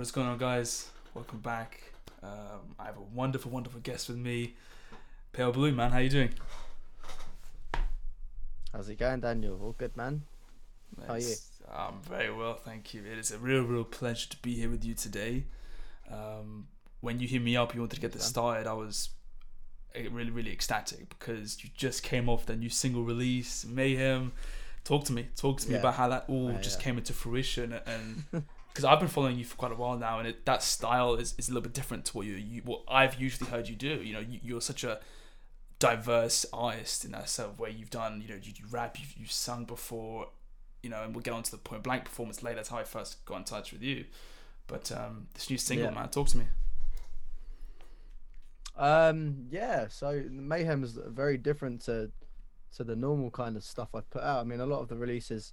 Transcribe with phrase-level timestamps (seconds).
[0.00, 0.88] What is going on, guys?
[1.12, 1.82] Welcome back.
[2.22, 4.54] Um, I have a wonderful, wonderful guest with me,
[5.34, 5.90] PALEBLU man.
[5.90, 6.30] How you doing?
[8.72, 9.60] How's it going, Daniel?
[9.62, 10.22] All good, man.
[11.06, 11.34] How are you?
[11.70, 13.02] I'm very well, thank you.
[13.02, 15.44] It is a real, real pleasure to be here with you today.
[16.10, 16.68] Um,
[17.02, 18.66] when you hit me up, you wanted to get this started.
[18.66, 19.10] I was
[19.94, 24.32] eh, really, really ecstatic because you just came off the new single release, Mayhem.
[24.82, 25.28] Talk to me.
[25.36, 25.80] Talk to me Yeah.
[25.80, 26.84] about how that all Yeah, just yeah.
[26.84, 28.24] came into fruition and.
[28.72, 31.34] Because I've been following you for quite a while now, and it, that style is,
[31.38, 34.00] is a little bit different to what you, you what I've usually heard you do.
[34.02, 35.00] You know, you, you're such a
[35.80, 37.70] diverse artist in that sort of way.
[37.70, 40.28] You've done, you know, you, you rap, you've, you've sung before,
[40.82, 42.56] you know, and we'll get on to the point blank performance later.
[42.56, 44.04] That's how I first got in touch with you.
[44.68, 45.94] But um, this new single, Yeah.
[45.94, 46.44] man, talk to me.
[48.76, 49.88] Um, yeah.
[49.88, 52.10] So Mayhem is very different to
[52.76, 54.40] to the normal kind of stuff I've put out.
[54.40, 55.52] I mean, a lot of the releases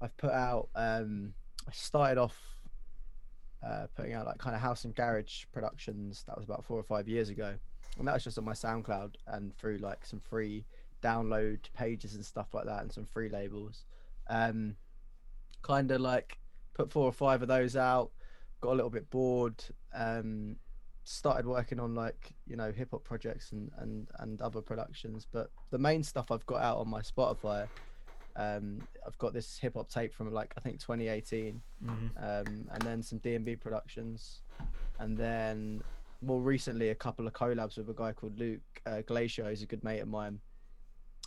[0.00, 0.70] I've put out.
[0.74, 1.34] Um,
[1.68, 2.36] I started off
[3.66, 6.24] uh, putting out like kind of house and garage productions.
[6.26, 7.54] That was about four or five years ago,
[7.98, 10.64] and that was just on my SoundCloud and through like some free
[11.02, 13.84] download pages and stuff like that, and some free labels.
[14.28, 14.76] Um,
[15.62, 16.38] kind of like
[16.74, 18.10] put four or five of those out.
[18.60, 19.62] Got a little bit bored.
[19.94, 20.56] Um,
[21.04, 25.50] started working on like you know hip hop projects and and and other productions but
[25.70, 27.66] the main stuff i've got out on my spotify
[28.36, 32.06] um i've got this hip hop tape from like i think 2018 Mm-hmm.
[32.18, 34.40] um and then some dnb productions.
[34.98, 35.82] And then
[36.20, 39.44] more recently a couple of collabs with a guy called luke uh, glacier.
[39.44, 40.38] Who's a good mate of mine.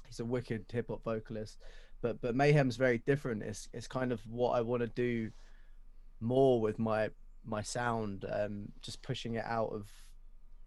[0.08, 1.58] He's a wicked hip hop vocalist.
[2.02, 3.44] But but mayhem's very different.
[3.44, 5.30] It's it's kind of what i want to do
[6.22, 7.10] more with my
[7.44, 9.88] my sound um just pushing it out of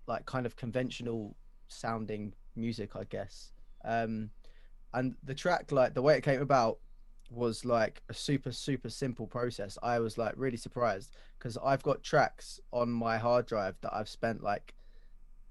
[0.06, 1.34] like kind of conventional
[1.68, 3.52] sounding music i guess.
[3.84, 4.30] Um
[4.94, 6.78] and the track like the way it came about
[7.30, 12.02] was like a super super simple process i was like really surprised because i've got
[12.02, 14.74] tracks on my hard drive that i've spent like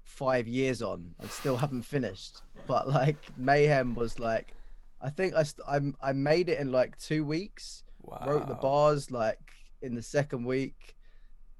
[0.02, 4.54] five years on and still haven't finished but like mayhem was like
[5.00, 8.24] i think i st- I'm, i made it in like two weeks Wow.
[8.26, 10.96] wrote the bars like in the second week.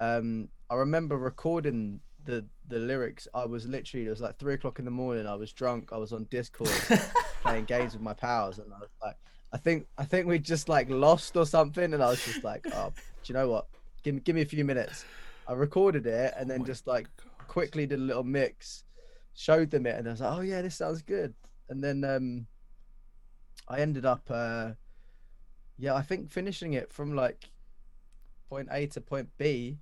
[0.01, 3.29] Um, I remember recording the the lyrics.
[3.35, 5.27] I was literally it was like three o'clock in the morning.
[5.27, 5.91] I was drunk.
[5.93, 6.71] I was on Discord
[7.49, 9.17] playing games with my powers, and I was like,
[9.53, 12.67] I think I think we just like lost or something, and I was just like,
[12.75, 13.67] oh, do you know what?
[14.03, 15.05] Give me give me a few minutes.
[15.47, 17.49] I recorded it and Oh then my just like God.
[17.49, 18.85] quickly did a little mix,
[19.35, 21.35] showed them it, and I was like, oh yeah, this sounds good.
[21.71, 22.47] And then um,
[23.69, 24.71] I ended up, uh,
[25.79, 27.49] yeah, I think finishing it from like
[28.49, 29.79] point A to point B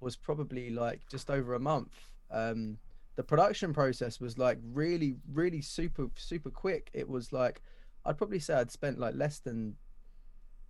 [0.00, 1.92] was probably like just over a month.
[2.30, 2.78] Um,
[3.16, 6.90] the production process was like really, really super, super quick.
[6.94, 7.62] It was like,
[8.04, 9.76] I'd probably say I'd spent like less than,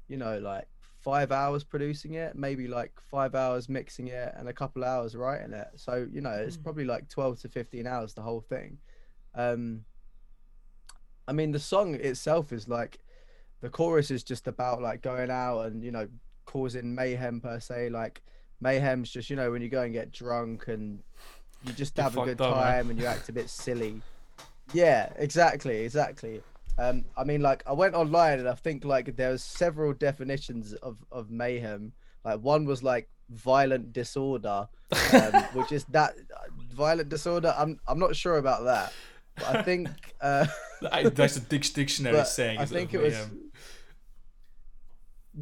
[0.09, 0.67] you know, like
[1.01, 5.53] five hours producing it, maybe like five hours mixing it, and a couple hours writing
[5.53, 5.69] it.
[5.77, 6.65] So you know, it's Mm.
[6.65, 8.79] probably like twelve to fifteen hours the whole thing.
[9.35, 9.85] Um,
[11.27, 12.99] I mean, the song itself is like,
[13.61, 16.09] the chorus is just about like going out and you know
[16.45, 17.91] causing mayhem per se.
[17.91, 18.23] Like
[18.61, 21.03] mayhem's just you know when you go and get drunk and
[21.65, 22.65] you just have a fucked good up, man.
[22.65, 24.01] time and you act a bit silly.
[24.73, 26.43] Yeah, exactly, exactly.
[26.79, 30.73] Um, I mean, like I went online and I think like there was several definitions
[30.75, 31.93] of of mayhem.
[32.25, 34.69] Like one was like violent disorder,
[35.13, 36.15] um, which is that
[36.73, 37.55] violent disorder.
[37.57, 38.93] I'm I'm not sure about that,
[39.37, 39.89] but I think
[40.21, 40.47] uh,
[40.81, 42.59] That's dic- dictionary saying.
[42.59, 43.29] I think it was.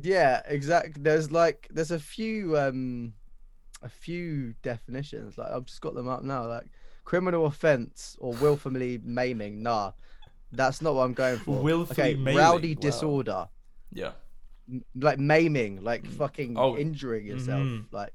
[0.02, 1.02] Yeah, exactly.
[1.02, 3.14] There's like there's a few um
[3.82, 5.38] a few definitions.
[5.38, 6.46] Like I've just got them up now.
[6.46, 6.66] Like
[7.04, 9.62] criminal offense or willfully maiming.
[9.62, 9.92] Nah,
[10.52, 11.56] that's not what I'm going for.
[11.62, 12.80] Willfully okay, maiming, rowdy wow.
[12.80, 13.48] disorder,
[13.92, 14.12] Yeah.
[14.68, 17.62] M- like maiming, like fucking Oh, injuring yourself.
[17.62, 17.84] mhm.
[17.92, 18.12] Like,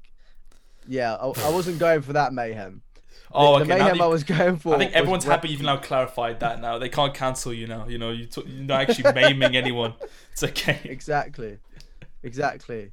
[0.86, 2.82] yeah, I, I wasn't going for that mayhem.
[3.32, 3.72] Oh, the, okay.
[3.72, 4.74] the mayhem that I was going for.
[4.74, 6.60] I think everyone's ra- happy you've now clarified that.
[6.60, 7.86] Now they can't cancel you now.
[7.88, 9.94] You know, you t- you're not actually maiming anyone.
[10.32, 10.80] It's okay.
[10.84, 11.58] exactly
[12.22, 12.90] exactly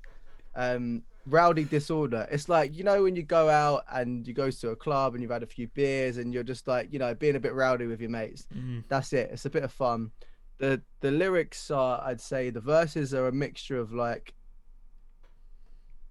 [0.56, 2.28] um rowdy disorder.
[2.32, 5.22] It's like you know when you go out and you go to a club and
[5.22, 7.86] you've had a few beers and you're just like you know being a bit rowdy
[7.88, 8.46] with your mates.
[8.54, 8.84] Mhm.
[8.90, 9.30] that's it.
[9.32, 10.12] It's a bit of fun.
[10.60, 14.34] The the lyrics are i'd say the verses are a mixture of like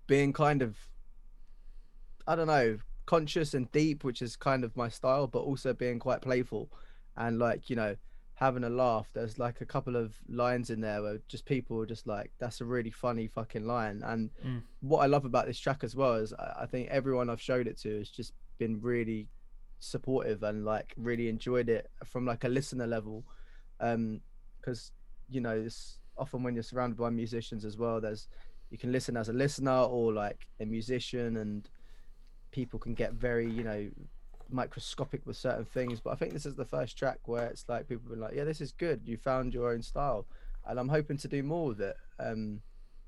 [0.06, 0.76] being kind of
[2.26, 5.98] i don't know conscious and deep which is kind of my style but also being
[5.98, 6.70] quite playful
[7.16, 7.96] and like you know
[8.42, 11.86] having a laugh there's like a couple of lines in there where just people were
[11.94, 14.62] just like that's a really funny fucking line and Mm.
[14.80, 17.66] what i love about this track as well is I, I think everyone i've showed
[17.66, 19.28] it to has just been really
[19.78, 23.24] supportive and like really enjoyed it from like a listener level
[23.80, 24.20] um
[24.58, 24.92] because
[25.28, 28.28] you know it's often when you're surrounded by musicians as well there's
[28.70, 31.68] you can listen as a listener or like a musician, and
[32.52, 33.82] people can get very you know
[34.52, 36.00] microscopic with certain things.
[36.00, 38.34] But I think this is the first track where it's like people have been like,
[38.34, 39.02] yeah, this is good.
[39.04, 40.26] You found your own style,
[40.66, 41.96] and I'm hoping to do more with it.
[42.18, 42.60] Um,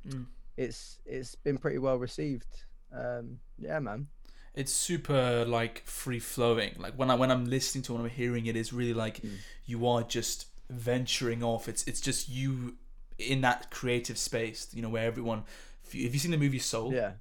[0.07, 0.27] Mm.
[0.59, 2.47] It's it's been pretty well received.
[2.93, 4.09] Um, yeah, man.
[4.55, 6.75] It's super like free flowing.
[6.79, 9.39] Like when I when I'm listening to when I'm hearing it, it's really like Mm.
[9.65, 11.69] you are just venturing off.
[11.69, 12.77] It's it's just you
[13.19, 14.69] in that creative space.
[14.75, 15.45] You know where everyone.
[15.85, 16.93] If you, have you seen the movie Soul?
[16.93, 17.13] Yeah,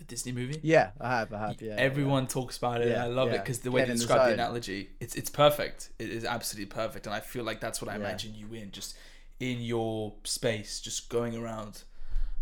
[0.00, 0.58] The Disney movie.
[0.62, 1.60] yeah, I have, I have.
[1.62, 2.84] Yeah, Everyone talks about it.
[2.88, 4.90] and Yeah, I love it because the way Get they in the describe the analogy,
[4.98, 5.90] it's it's perfect.
[5.98, 8.00] It is absolutely perfect, and I feel like that's what I Yeah.
[8.00, 8.96] imagine you in, just
[9.38, 11.82] in your space, just going around,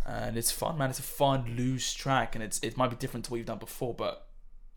[0.06, 0.88] and it's fun, man.
[0.90, 3.58] It's a fun, loose track, and it's it might be different to what you've done
[3.58, 4.28] before, but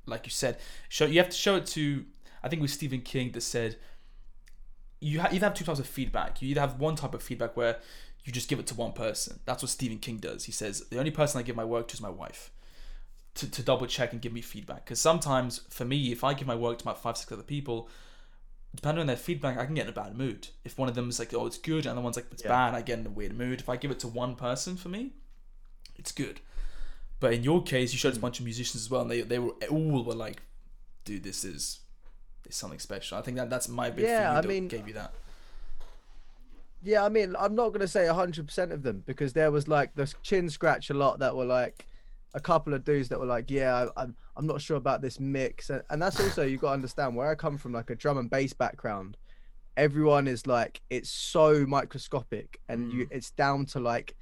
[0.07, 0.57] like you said,
[0.89, 2.05] show you have to show it to.
[2.43, 3.77] I think it was Stephen King that said
[4.99, 6.41] you ha- either have two types of feedback.
[6.41, 7.77] You either have one type of feedback where
[8.23, 9.39] you just give it to one person.
[9.45, 10.45] That's what Stephen King does.
[10.45, 12.49] He says the only person I give my work to is my wife
[13.35, 14.85] to, to double check and give me feedback.
[14.85, 17.89] Because sometimes for me, if I give my work to about five, six other people,
[18.75, 20.49] depending on their feedback, I can get in a bad mood.
[20.63, 22.49] If one of them is like, oh, it's good, and the one's like, it's Yeah.
[22.49, 23.59] bad, I get in a weird mood.
[23.59, 25.13] If I give it to one person for me,
[25.97, 26.41] it's good.
[27.19, 28.23] But in your case, you showed us a hmm.
[28.23, 30.41] bunch of musicians as well, and they, they were all were like,
[31.05, 31.79] dude, this is,
[32.47, 33.17] is something special.
[33.17, 35.13] I think that that's my bit Yeah, I mean- gave you that.
[36.83, 39.93] Yeah, I mean, I'm not gonna say hundred percent of them because there was like
[39.93, 41.85] the chin scratch a lot that were like
[42.33, 45.19] a couple of dudes that were like, yeah, I, I'm I'm not sure about this
[45.19, 47.95] mix, and, and that's also you got to understand where I come from, like a
[47.95, 49.17] drum and bass background.
[49.77, 53.11] Everyone is like, it's so microscopic, and you, mm.
[53.11, 54.15] it's down to like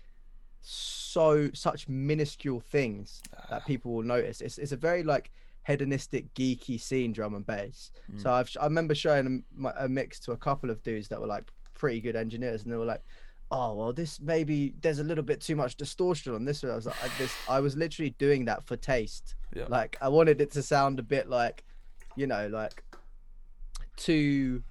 [0.61, 3.65] so such minuscule things that ah.
[3.65, 4.41] people will notice.
[4.41, 5.31] It's it's a very like
[5.65, 7.91] hedonistic, geeky scene, drum and bass.
[8.17, 8.33] So mm.
[8.33, 11.51] I've I remember showing a, a mix to a couple of dudes that were like
[11.75, 13.03] pretty good engineers, and they were like,
[13.51, 16.75] "Oh well, this maybe there's a little bit too much distortion on this." one." I
[16.75, 19.35] was like, I, "This I was literally doing that for taste.
[19.55, 19.65] Yeah.
[19.67, 21.63] Like I wanted it to sound a bit like,
[22.15, 22.83] you know, like
[23.97, 24.63] too."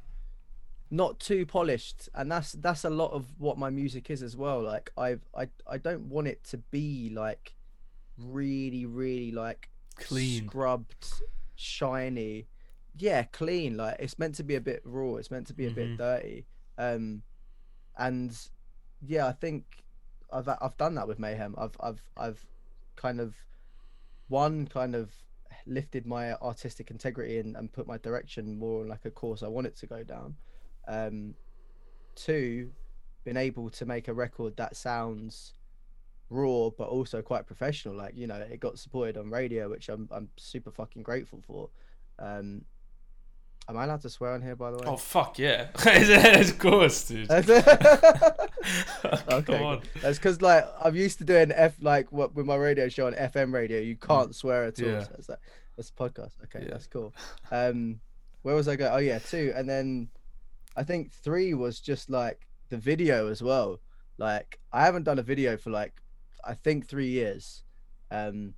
[0.90, 4.62] not too polished and that's that's a lot of what my music is as well
[4.62, 7.54] like i've i i don't want it to be like
[8.16, 10.46] really really like Clean.
[10.46, 11.12] scrubbed
[11.56, 12.46] shiny
[12.96, 15.70] yeah clean like it's meant to be a bit raw it's meant to be a
[15.70, 15.74] Mhm.
[15.74, 16.46] bit dirty
[16.78, 17.20] um
[17.98, 18.34] and
[19.06, 19.64] yeah i think
[20.32, 21.54] i've i've done that with mayhem.
[21.58, 22.46] I've i've i've
[22.96, 23.34] kind of
[24.28, 25.10] one kind of
[25.66, 29.48] lifted my artistic integrity and, and put my direction more on like a course i
[29.48, 30.36] want it to go down.
[30.86, 31.34] Um
[32.14, 32.72] two
[33.24, 35.52] been able to make a record that sounds
[36.30, 37.94] raw but also quite professional.
[37.94, 41.70] Like you know it got supported on radio which i'm i'm super fucking grateful for.
[42.18, 42.64] Um
[43.68, 45.68] am i allowed to swear on here by the way Oh fuck yeah!
[46.40, 47.30] of course, dude.
[47.30, 47.62] okay
[49.42, 49.80] Come on.
[50.00, 53.14] that's because like i'm used to doing f like what with my radio show on
[53.14, 54.92] fm radio you can't swear at all Mm.
[54.92, 55.02] Yeah.
[55.04, 55.38] so it's like
[55.76, 56.70] that's a podcast okay Yeah.
[56.72, 57.14] that's cool
[57.50, 58.00] um
[58.42, 60.08] where was i going oh yeah two and then
[60.76, 63.80] i think three was just like the video as well
[64.18, 66.00] like i haven't done a video for like
[66.44, 67.62] i think three years
[68.10, 68.54] um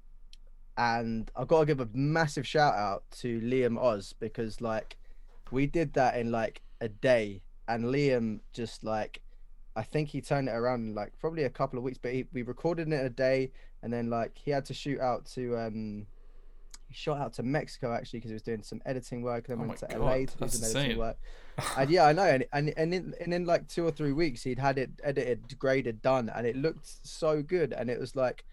[0.76, 4.96] and i've got to give a massive shout out to liam oz because like
[5.50, 9.20] we did that in like a day and liam just like
[9.76, 12.26] i think he turned it around in like probably a couple of weeks but he,
[12.32, 13.50] we recorded it in a day
[13.82, 16.06] and then like he had to shoot out to um
[16.88, 19.64] he shot out to mexico actually because he was doing some editing work and then
[19.64, 21.16] Oh went to God, la to do some editing work
[21.76, 24.42] and yeah i know and and, and, in, and in like two or three weeks
[24.42, 28.44] he'd had it edited graded done and it looked so good and it was like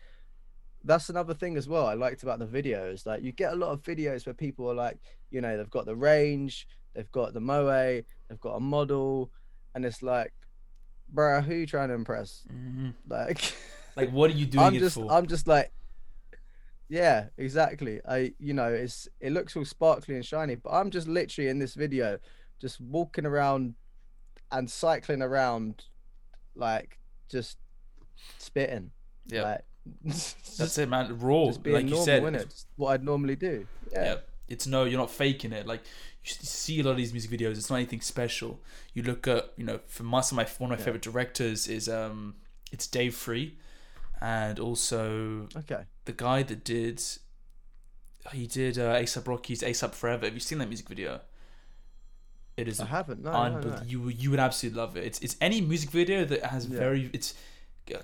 [0.88, 3.06] that's another thing as well I liked about the videos.
[3.06, 4.98] Like you get a lot of videos where people are like,
[5.30, 9.32] you know, they've got the range, they've got the moe, they've got a model,
[9.76, 10.34] and it's like,
[11.14, 12.44] bruh, who you trying to impress?
[12.52, 12.94] Mhm.
[13.08, 13.54] Like,
[13.96, 14.98] Like, what are you doing I'm it just?
[14.98, 15.72] I'm just like,
[16.90, 18.00] yeah, exactly.
[18.08, 21.60] I, you know, it's it looks all sparkly and shiny, but I'm just literally in
[21.60, 22.18] this video,
[22.60, 23.76] just walking around
[24.52, 25.84] and cycling around,
[26.56, 26.98] like
[27.30, 27.58] just
[28.40, 28.92] spitting.
[29.28, 29.62] yeah, Like,
[30.04, 31.18] that's it, man.
[31.20, 32.24] Raw, like you said.
[32.50, 33.68] Just what I'd normally do.
[33.92, 34.04] yeah.
[34.04, 34.16] Yeah.
[34.48, 35.68] it's no, you're not faking it.
[35.68, 35.82] Like
[36.28, 37.52] you see a lot of these music videos.
[37.58, 38.60] It's not anything special.
[38.94, 40.86] You look at, you know, for my, some of my one of my Yeah.
[40.86, 42.36] favorite directors is um,
[42.72, 43.58] it's Dave Free,
[44.22, 45.84] and also Okay.
[46.06, 47.02] the guy that did,
[48.34, 50.26] he did uh, ASAP Rocky's ASAP Forever.
[50.26, 51.22] Have you seen that music video?
[52.58, 53.22] It is I haven't.
[53.24, 53.78] No, no, unbelievable.
[53.84, 53.86] no.
[53.90, 55.06] You would- you would absolutely love it.
[55.06, 56.78] It's it's any music video that has Yeah.
[56.80, 57.34] very it's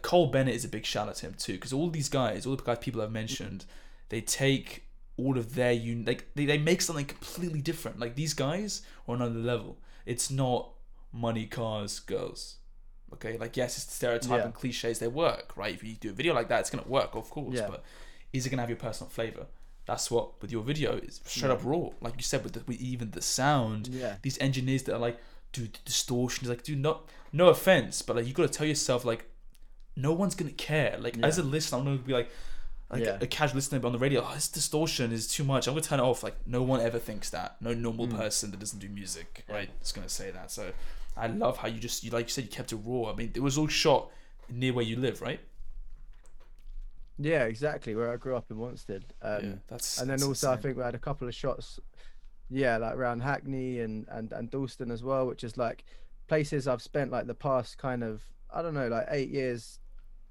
[0.02, 2.56] Cole Bennett is a big shout out to him too because all these guys, all
[2.56, 3.66] the guys people I've mentioned,
[4.10, 4.83] they take
[5.18, 8.00] all of their un like they, they make something completely different.
[8.00, 9.78] Like these guys are on another level.
[10.06, 10.70] It's not
[11.12, 12.56] money, cars, girls.
[13.14, 14.46] Okay, like yes, it's stereotype Yeah.
[14.46, 15.00] and cliches.
[15.00, 15.74] They work, right?
[15.74, 17.56] If you do a video like that, it's gonna work, of course.
[17.56, 17.68] Yeah.
[17.70, 17.84] But
[18.34, 19.46] is it gonna have your personal flavor?
[19.86, 21.54] That's what with your video is straight Yeah.
[21.56, 21.72] up mm.
[21.72, 23.90] raw, like you said, with, the, with even the sound.
[23.90, 24.16] Yeah.
[24.22, 25.20] These engineers that are like,
[25.52, 29.06] dude, the distortion is like, dude, not no offense, but like you gotta tell yourself
[29.06, 29.26] like,
[29.96, 30.98] no one's gonna care.
[31.00, 32.32] Like as a listener, I'm gonna be like.
[32.94, 33.18] Like Yeah.
[33.22, 35.68] a, casual listener on the radio, oh, this distortion is too much.
[35.68, 36.24] I'm gonna turn it off.
[36.24, 37.58] Like no one ever thinks that.
[37.62, 38.18] No normal Mm.
[38.18, 40.52] person that doesn't do music, right, is gonna say that.
[40.52, 40.72] So
[41.18, 43.12] I love how you just, you like you said, you kept it raw.
[43.12, 44.10] I mean, it was all shot
[44.50, 45.40] near where you live, right?
[47.20, 47.96] Yeah, exactly.
[47.96, 49.04] Where I grew up in Wanstead.
[49.22, 50.00] Um, yeah, that's.
[50.00, 51.80] and then that's also I think we had a couple of shots,
[52.50, 55.84] yeah, like around Hackney and and and Dalston as well, which is like
[56.28, 59.80] places I've spent like the past kind of I don't know like eight years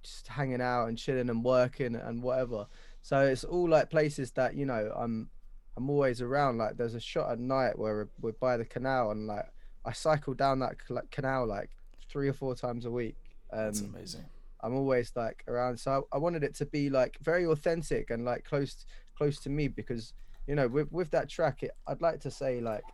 [0.02, 2.66] just hanging out and chilling and working and whatever.
[3.02, 5.30] So it's all like places that you know I'm
[5.76, 6.58] I'm always around.
[6.58, 9.50] Like there's a shot at night where we're, we're by the canal and like
[9.84, 10.76] I cycle down that
[11.10, 11.70] canal like
[12.08, 13.16] three or four times a week.
[13.52, 14.24] Um, That's amazing.
[14.60, 15.78] I'm always like around.
[15.78, 19.50] So I, I wanted it to be like very authentic and like close close to
[19.50, 20.12] me because
[20.46, 22.84] you know with with that track, it, I'd like to say like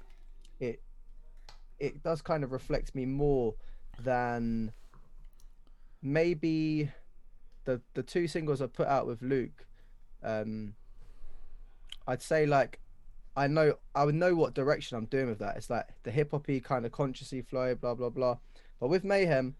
[0.60, 0.80] it
[1.78, 3.54] it does kind of reflect me more
[4.02, 4.72] than
[6.02, 6.90] maybe
[7.64, 9.66] the the two singles I put out with Luke.
[10.22, 10.74] Um,
[12.06, 12.80] I'd say like
[13.36, 15.56] I know I would know what direction I'm doing with that.
[15.56, 18.38] It's like the hip hoppy kind of consciously flow, blah blah blah.
[18.80, 19.56] But with Mayhem,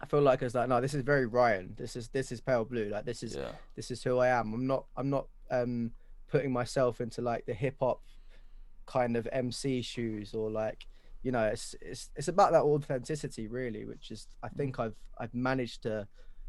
[0.00, 1.74] I feel like it's like no, this is very Ryan.
[1.76, 2.90] This is this is PALEBLU.
[2.90, 3.52] Like this is Yeah.
[3.74, 4.52] this is who I am.
[4.54, 5.92] I'm not I'm not um
[6.28, 8.02] putting myself into like the hip hop
[8.86, 10.86] kind of MC shoes or like
[11.26, 15.34] you know it's it's it's about that authenticity really, which is I think I've I've
[15.34, 15.94] managed to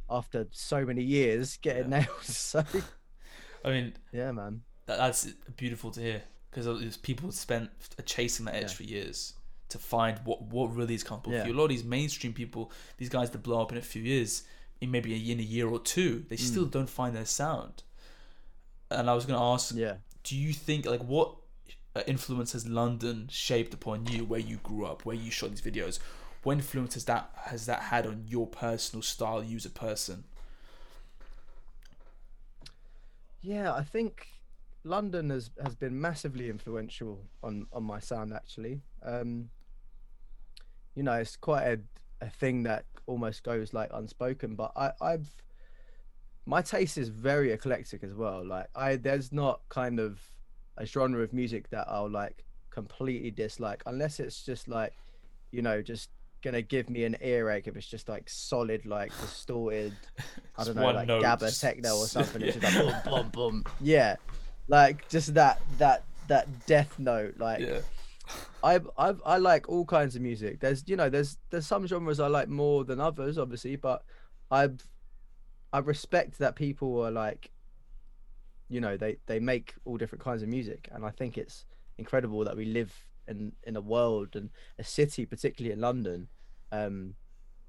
[0.09, 2.07] after so many years get it nailed.
[2.51, 2.63] So
[3.65, 3.87] I mean,
[4.19, 4.61] yeah, man.
[4.85, 5.25] that, that's
[5.63, 7.69] beautiful to hear because people spent
[8.05, 8.77] chasing that edge Yeah.
[8.79, 9.33] for years
[9.69, 11.47] to find what what really is comfortable for Yeah.
[11.47, 11.53] you.
[11.57, 12.63] A lot of these mainstream people,
[12.99, 14.43] these guys that blow up in a few years,
[14.79, 16.71] in maybe a, in a year or two, they still Mm.
[16.77, 17.75] don't find their sound.
[18.91, 19.95] And I was gonna ask, Yeah.
[20.23, 21.35] do you think like what
[21.97, 25.61] uh, influence has London shaped upon you, where you grew up, where you shot these
[25.61, 25.99] videos?
[26.43, 30.25] What influence has that has that had on your personal style, you as a person?
[33.41, 34.27] Yeah, I think
[34.83, 38.81] London has has been massively influential on on my sound actually.
[39.03, 39.49] Um
[40.95, 41.79] you know, it's quite a
[42.21, 45.29] a thing that almost goes like unspoken, but I I've
[46.45, 48.45] my taste is very eclectic as well.
[48.45, 50.19] Like I there's not kind of
[50.77, 54.93] a genre of music that I'll like completely dislike unless it's just like
[55.51, 56.09] you know, just
[56.43, 59.93] gonna give me an earache if it's just like solid like distorted
[60.57, 62.41] I don't know, like note, Gabba techno or something.
[62.41, 62.69] It's yeah.
[62.69, 63.63] just like boom, boom, boom.
[63.81, 64.15] Yeah,
[64.67, 67.35] like just that that that death note.
[67.37, 67.79] Like yeah,
[68.63, 70.59] I I I like all kinds of music.
[70.59, 74.03] There's you know there's there's some genres I like more than others, obviously, but
[74.51, 74.81] I've
[75.73, 77.51] I respect that people are like,
[78.69, 81.65] you know, they they make all different kinds of music, and I think it's
[81.97, 82.93] incredible that we live
[83.27, 86.27] in in a world and a city, particularly in London,
[86.71, 87.15] um,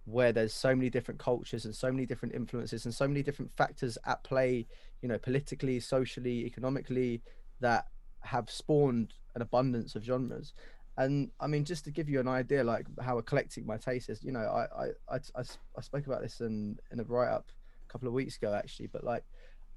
[0.05, 3.53] where there's so many different cultures and so many different influences and so many different
[3.53, 4.67] factors at play,
[5.03, 7.23] you know, politically, socially, economically,
[7.61, 7.87] that
[8.21, 10.53] have spawned an abundance of genres.
[10.97, 14.25] And I mean, just to give you an idea, like how eclectic my taste is,
[14.25, 15.43] you know, I I I
[15.77, 17.47] I spoke about this in in a write up
[17.89, 19.25] a couple of weeks ago actually, but like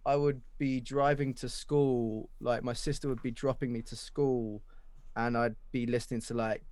[0.05, 4.61] I would be driving to school, like my sister would be dropping me to school,
[5.15, 6.63] and I'd be listening to like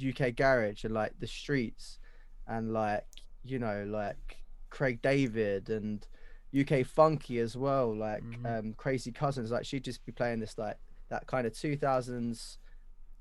[0.00, 1.98] UK Garage and like the Streets,
[2.46, 3.04] and like
[3.44, 4.38] you know like
[4.70, 6.06] Craig David and
[6.54, 8.58] UK Funky as well, like Mhm.
[8.58, 9.50] um, Crazy Cousinz.
[9.50, 12.58] Like she'd just be playing this like that kind of 2000s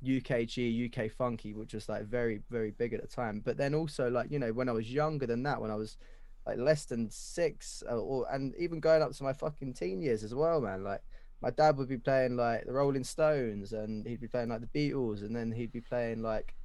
[0.04, 3.40] UKG UK Funky, which was like very very big at the time.
[3.40, 5.98] But then also like you know when I was younger than that, when I was
[6.46, 10.24] like less than six, uh, or and even going up to my fucking teen years
[10.24, 10.84] as well, man.
[10.84, 11.02] Like
[11.42, 14.68] my dad would be playing like the Rolling Stones, and he'd be playing like the
[14.92, 16.56] Beatles, and then he'd be playing like,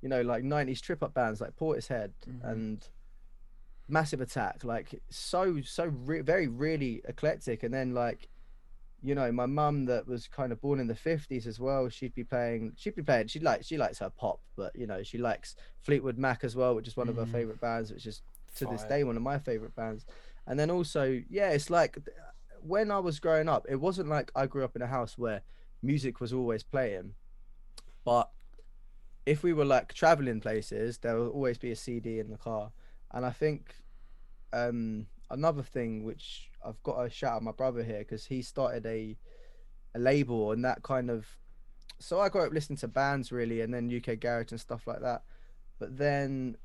[0.00, 2.44] you know, like '90s trip hop bands like Portishead Mhm.
[2.50, 2.88] and
[3.88, 4.64] Massive Attack.
[4.64, 8.28] Like so so re- very really eclectic, and then like.
[9.04, 11.88] You know, my mum that was kind of born in the fifties as well.
[11.88, 12.74] She'd be playing.
[12.76, 13.26] She'd be playing.
[13.26, 13.64] She like.
[13.64, 16.96] She likes her pop, but you know, she likes Fleetwood Mac as well, which is
[16.96, 17.32] one of her Mhm.
[17.32, 18.22] favorite bands, which is
[18.56, 20.04] to this day one of my favorite bands.
[20.46, 21.98] And then also yeah it's like
[22.60, 25.42] when i was growing up it wasn't like i grew up in a house where
[25.82, 27.14] music was always playing.
[28.04, 28.30] But
[29.24, 32.72] if we were like traveling places there will always be a cd in the car.
[33.12, 33.74] And i think
[34.52, 38.84] um another thing which i've got to shout out my brother here because he started
[38.84, 39.16] a
[39.94, 41.26] a label and that kind of
[41.98, 45.00] so i grew up listening to bands really and then uk garage and stuff like
[45.00, 45.22] that.
[45.78, 46.56] But then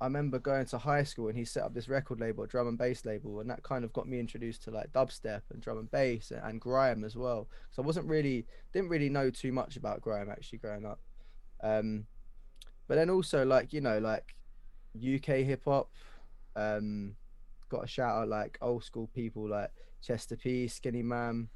[0.00, 2.68] I remember going to high school and he set up this record label, a drum
[2.68, 5.78] and bass label, and that kind of got me introduced to like dubstep and drum
[5.78, 7.48] and bass and, and grime as well.
[7.70, 11.00] So I wasn't really didn't really know too much about grime actually growing up.
[11.62, 12.06] Um,
[12.88, 14.34] but then also like you know like
[14.96, 15.90] UK hip hop,
[16.56, 17.16] um,
[17.70, 19.70] got a shout out like old school people like
[20.02, 21.48] Chester P, Skinnyman,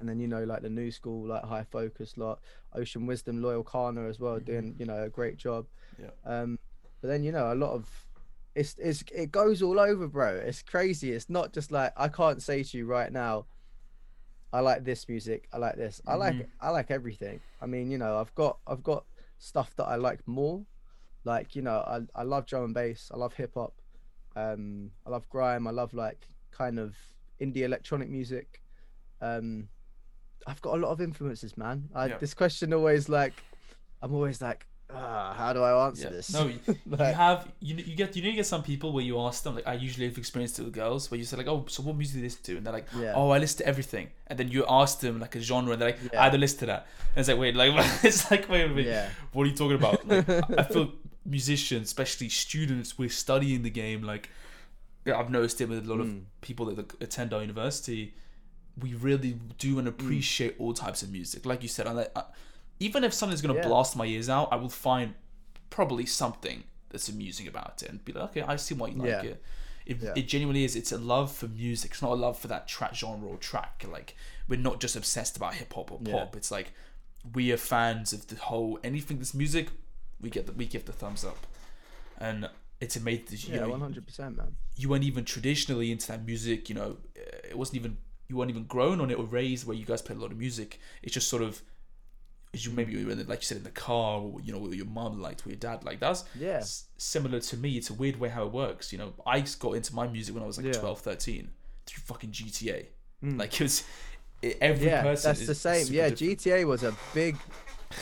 [0.00, 2.40] and then you know like the new school like High Focus lot,
[2.74, 5.66] Ocean Wisdom, Loyle Carner as well, doing you know a great job.
[6.00, 6.10] Yeah.
[6.24, 6.58] Um,
[7.00, 7.88] but then you know a lot of
[8.54, 10.34] it's it's it goes all over, bro.
[10.36, 11.12] It's crazy.
[11.12, 13.46] It's not just like I can't say to you right now.
[14.52, 15.46] I like this music.
[15.52, 16.00] I like this.
[16.06, 16.46] I like Mhm.
[16.60, 17.40] I like everything.
[17.60, 19.04] I mean, you know, I've got I've got
[19.38, 20.64] stuff that I like more.
[21.24, 23.10] Like you know, I I love drum and bass.
[23.12, 23.74] I love hip hop.
[24.36, 25.66] Um, I love grime.
[25.66, 26.96] I love like kind of
[27.40, 28.62] indie electronic music.
[29.20, 29.68] Um,
[30.46, 31.88] I've got a lot of influences, man.
[31.94, 32.18] I, Yeah.
[32.18, 33.34] This question always like,
[34.00, 36.10] I'm always like, ah, how do I answer Yeah.
[36.10, 36.32] this?
[36.32, 39.20] No, you, you have you you get you know you get some people where you
[39.20, 41.64] ask them like I usually have experienced it with girls where you say like oh
[41.68, 43.12] so what music do you listen to and they're like Yeah.
[43.14, 45.90] oh I listen to everything and then you ask them like a genre and they're
[45.90, 46.22] like Yeah.
[46.24, 47.72] I don't listen to that and it's like wait like
[48.04, 49.08] it's like wait a minute Yeah.
[49.32, 50.92] what are you talking about like, I- I feel
[51.26, 54.30] musicians especially students we're studying the game like
[55.06, 56.22] I've noticed it with a lot of Mm.
[56.40, 58.14] people that attend our university
[58.80, 59.78] we really do Mm.
[59.80, 62.22] and appreciate all types of music like you said I, like, I,
[62.80, 63.66] even if something's gonna Yeah.
[63.66, 65.14] blast my ears out I will find
[65.70, 69.08] probably something that's amusing about it and be like, okay, I see why you like
[69.08, 69.22] Yeah.
[69.22, 69.42] it.
[69.84, 70.12] It, Yeah.
[70.16, 70.76] it genuinely is.
[70.76, 71.90] It's a love for music.
[71.92, 73.84] It's not a love for that track genre or track.
[73.90, 74.16] Like
[74.48, 76.36] we're not just obsessed about hip hop or pop.
[76.36, 76.72] It's like
[77.34, 79.68] we are fans of the whole anything that's music.
[80.20, 81.46] We get the we give the thumbs up,
[82.18, 82.48] and
[82.80, 83.38] it's amazing.
[83.52, 84.56] You Yeah, know, one hundred percent, man.
[84.76, 86.68] you weren't even traditionally into that music.
[86.68, 89.84] You know, it wasn't even you weren't even grown on it or raised where you
[89.84, 90.80] guys played a lot of music.
[91.02, 91.62] It's just sort of.
[92.54, 94.58] You maybe you were in the, like you said in the car, or you know,
[94.58, 96.00] what your mom liked, what your dad liked.
[96.00, 97.76] That's Yeah, s- similar to me.
[97.76, 98.92] It's a weird way how it works.
[98.92, 100.80] You know, I got into my music when I was like Yeah.
[100.80, 101.50] 12, 13
[101.86, 102.86] through fucking GTA.
[103.22, 103.38] Mm.
[103.38, 103.84] Like it was
[104.40, 105.28] it, every yeah, person.
[105.30, 105.86] that's the same.
[105.88, 106.40] Yeah, different.
[106.40, 107.36] GTA was a big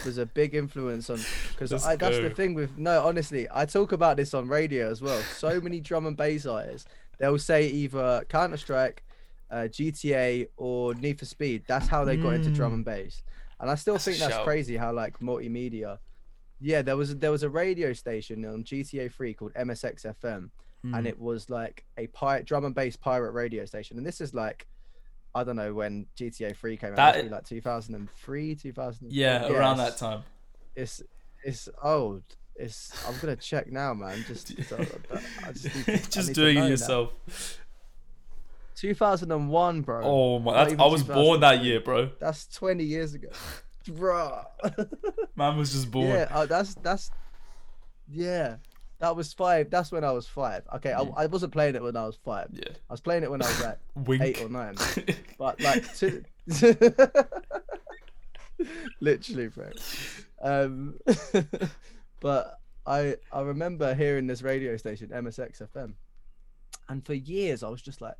[0.05, 1.21] was a big influence on
[1.53, 5.21] because that's the thing with no honestly I talk about this on radio as well.
[5.23, 9.03] So many drum and bass artists they'll say either Counter Strike,
[9.51, 11.65] uh, GTA or Need for Speed.
[11.67, 13.23] That's how they got into drum and bass.
[13.61, 13.95] And I still.
[13.95, 14.45] That's think that's shout.
[14.45, 15.99] crazy how like multimedia.
[16.61, 20.51] Yeah, there was there was a radio station on GTA 3 called MSX FM
[20.85, 20.97] Mm.
[20.99, 23.97] and it was like a pirate drum and bass pirate radio station.
[23.97, 24.67] And this is like,
[25.35, 26.97] I don't know when GTA 3 came out.
[26.97, 29.11] That- That must like 2003, 2000.
[29.11, 30.23] yeah, around that time.
[30.75, 31.03] It's
[31.43, 32.23] it's old.
[32.57, 34.23] It's I'm gonna check now, man.
[34.29, 34.77] Just so,
[35.47, 37.11] I just, need to- I just need doing know it now.
[38.83, 39.21] Yourself.
[39.21, 40.01] 2001, bro.
[40.05, 40.65] Oh my!
[40.65, 42.11] That's, I was born that year, bro.
[42.19, 43.29] That's 20 years ago,
[43.89, 44.43] bro.
[45.35, 46.09] Man was just born.
[46.09, 47.11] yeah, uh, that's that's
[48.09, 48.57] yeah.
[48.99, 49.69] That was five.
[49.69, 50.63] That's when I was five.
[50.77, 50.93] Okay.
[50.93, 52.49] I, I wasn't playing it when I was five.
[52.51, 52.71] Yeah.
[52.89, 53.79] I was playing it when I was like
[54.23, 54.75] eight or nine.
[55.39, 56.25] but like to...
[59.01, 59.71] literally bro
[60.43, 60.95] um
[62.21, 65.93] but i i remember hearing this radio station msx fm
[66.89, 68.15] and for years i was just like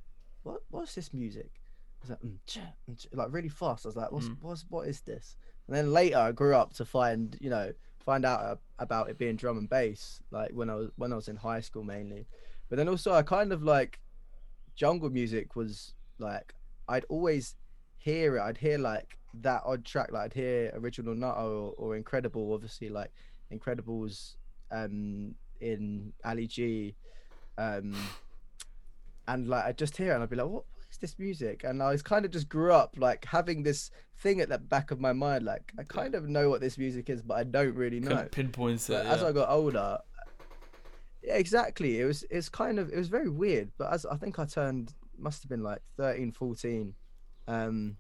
[0.47, 1.51] what what's this music
[1.99, 4.37] I was like, mm, cha, mm, cha," like really fast i was like what's Mm.
[4.41, 8.25] what's what is this and then later i grew up to find you know find
[8.25, 11.29] out uh, about it being drum and bass like when i was when i was
[11.29, 12.27] in high school mainly
[12.69, 13.99] but then also i kind of like
[14.75, 16.55] jungle music was like
[16.89, 17.57] I'd always
[17.99, 18.43] hear it.
[18.43, 22.89] I'd hear like that odd track, like I'd hear original Nuttah or, or Incredible, obviously
[22.91, 23.11] like
[23.53, 24.37] Incredibles
[24.71, 26.95] um in Ali G.
[27.59, 27.93] Um
[29.29, 31.65] and like I'd just hear it and I'd be like, what, what is this music?
[31.65, 34.91] And I was kind of just grew up like having this thing at the back
[34.91, 37.75] of my mind, like I kind of know what this music is, but I don't
[37.75, 38.11] really know.
[38.11, 38.93] Couldn't pinpoint it.
[38.93, 39.23] But as.
[39.23, 39.99] I got older,
[41.23, 42.01] yeah, exactly.
[42.01, 43.71] It was it's kind of it was very weird.
[43.79, 46.95] But as I think I turned must have been like 13, 14.
[47.49, 47.97] Um,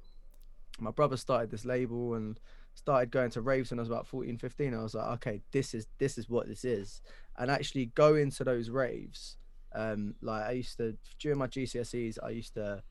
[0.79, 2.39] my brother started this label and
[2.75, 4.75] started going to raves when I was about 14, 15.
[4.75, 7.01] I was like, okay, this is this is what this is.
[7.37, 9.37] And actually go into those raves.
[9.77, 12.83] Um, like I used to during my GCSEs, I used to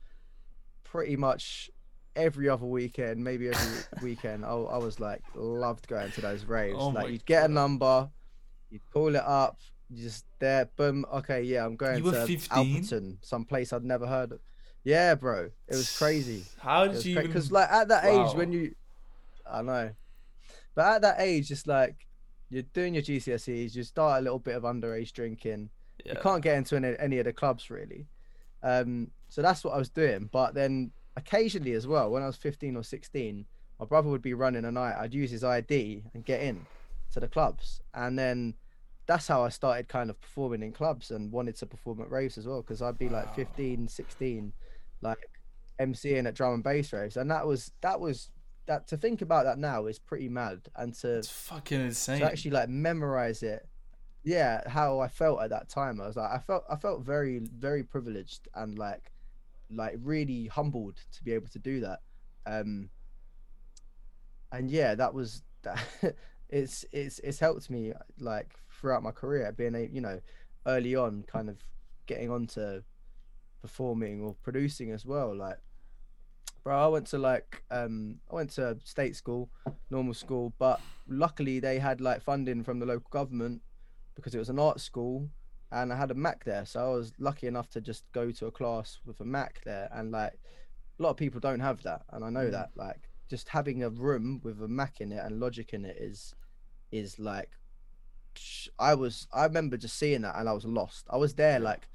[0.84, 1.72] pretty much
[2.16, 6.78] every other weekend, maybe every weekend, I, I was like loved going to those raves.
[6.80, 8.10] Oh like you'd get a number,
[8.70, 9.58] you'd call it up,
[9.90, 11.06] you just there, boom.
[11.12, 12.50] Okay, yeah, I'm going You to 15?
[12.50, 14.40] Alperton, some place I'd never heard of.
[14.84, 16.46] Yeah, bro, it was crazy.
[16.60, 17.28] How did you even?
[17.28, 18.76] Because like at that age when you,
[19.50, 19.92] I know,
[20.76, 22.06] but at that age, it's like
[22.50, 25.72] you're doing your GCSEs, you start a little bit of underage drinking.
[26.06, 26.14] Yeah.
[26.14, 28.06] You can't get into any, any of the clubs really.
[28.64, 30.30] Um, so that's what I was doing.
[30.32, 33.46] But then occasionally as well, when I was 15 or 16,
[33.80, 34.96] my brother would be running a night.
[35.00, 36.66] I'd use his ID and get in
[37.14, 37.82] to the clubs.
[37.94, 38.54] And then
[39.08, 42.38] that's how I started kind of performing in clubs and wanted to perform at raves
[42.38, 43.34] as well because I'd be like Wow.
[43.36, 44.54] 15, 16,
[45.02, 45.30] like
[45.80, 48.32] MCing at drum and bass raves, and that was that was
[48.66, 52.20] that to think about that now is pretty mad, and to It's fucking insane.
[52.22, 53.68] to actually like memorize it
[54.26, 57.40] yeah how i felt at that time i was like i felt i felt very
[57.40, 59.12] very privileged and like
[59.72, 62.00] like really humbled to be able to do that.
[62.46, 62.90] Um
[64.52, 65.84] and yeah that was that
[66.50, 70.20] it's it's it's helped me like throughout my career being a you know
[70.68, 71.58] early on kind of
[72.06, 72.82] getting onto
[73.62, 75.58] performing or producing as well like
[76.64, 79.50] bro i went to like um i went to state school
[79.90, 83.62] normal school but luckily they had like funding from the local government
[84.16, 85.30] because it was an art school
[85.72, 88.46] and i had a mac there so i was lucky enough to just go to
[88.48, 90.34] a class with a mac there and like
[91.00, 92.52] a lot of people don't have that and i know Mm.
[92.52, 95.98] that like just having a room with a mac in it and logic in it
[96.00, 96.34] is
[96.92, 97.50] is like
[98.80, 101.06] i was i remember just seeing that and i was lost.
[101.10, 101.88] I was there like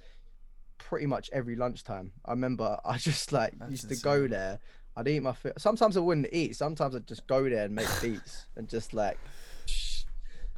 [0.79, 2.13] pretty much every lunchtime.
[2.25, 4.59] I remember i just like That's used to go there
[4.97, 7.89] i'd eat my food sometimes i wouldn't eat sometimes i'd just go there and make
[8.03, 9.19] beats and just like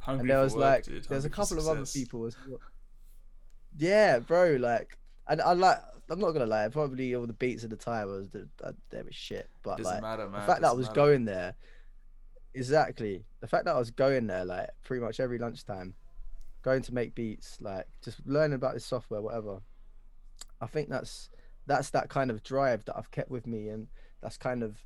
[0.03, 1.03] Hungry and there was work, like dude.
[1.05, 2.59] there's a Hungry couple of other people as well.
[3.77, 7.69] Yeah, bro, like and I like I'm not gonna lie, probably all the beats at
[7.69, 8.47] the time was the,
[8.89, 9.49] they were shit.
[9.63, 10.41] But Doesn't like matter, man.
[10.41, 10.95] the fact that I was matter.
[10.95, 11.55] going there
[12.53, 15.95] exactly the fact that I was going there like pretty much every lunchtime,
[16.61, 19.59] going to make beats, like just learning about this software, whatever.
[20.61, 21.29] I think that's
[21.65, 23.87] that's that kind of drive that I've kept with me and
[24.21, 24.77] that's kind of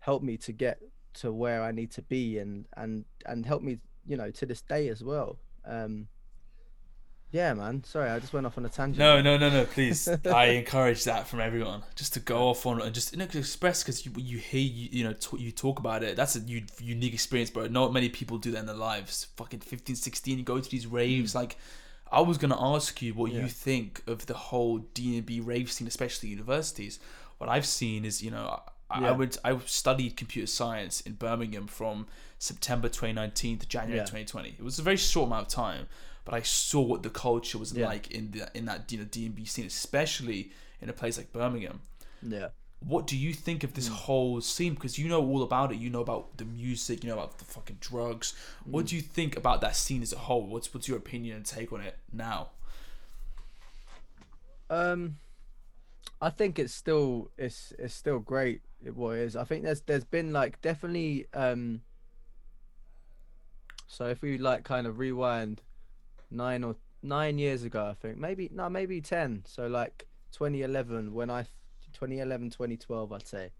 [0.00, 0.80] helped me to get
[1.12, 3.78] to where I need to be and and and help me
[4.10, 6.08] you know to this day as well um
[7.32, 9.64] yeah man sorry I just went off on a tangent No, no, no, no.
[9.64, 13.28] Please, I encourage that from everyone, just to go off on and just you know,
[13.32, 16.16] express because you you hear you, you know t- you talk about it.
[16.16, 17.66] That's a u- unique experience, bro.
[17.68, 19.28] Not many people do that in their lives.
[19.36, 21.32] Fucking 15, 16, you go to these raves.
[21.36, 21.56] Like,
[22.10, 23.42] I was gonna ask you what Yeah.
[23.42, 26.98] you think of the whole D and B rave scene, especially universities.
[27.38, 29.10] What I've seen is, you know, I, I Yeah.
[29.12, 32.06] went, I studied computer science in Birmingham from
[32.38, 34.04] September 2019 to January Yeah.
[34.04, 34.56] 2020.
[34.58, 35.86] It was a very short amount of time,
[36.24, 37.86] but I saw what the culture was Yeah.
[37.86, 40.50] like in the in that you know D and B scene, especially
[40.80, 41.80] in a place like Birmingham.
[42.22, 42.48] yeah
[42.80, 43.94] What do you think of this Hmm.
[43.94, 44.72] whole scene?
[44.74, 45.78] Because you know all about it.
[45.78, 47.04] You know about the music.
[47.04, 48.32] You know about the fucking drugs.
[48.64, 48.86] What Hmm.
[48.88, 50.46] do you think about that scene as a whole?
[50.46, 52.48] What's what's your opinion and take on it now?
[54.70, 55.16] um
[56.22, 59.36] I think it's still it's it's still great it is.
[59.36, 61.82] I think there's there's been like definitely um
[63.86, 65.62] so if we like kind of rewind
[66.30, 71.30] nine or nine years ago I think maybe no maybe 10 so like 2011 when
[71.30, 71.42] I
[71.92, 73.50] 2011 2012 I'd say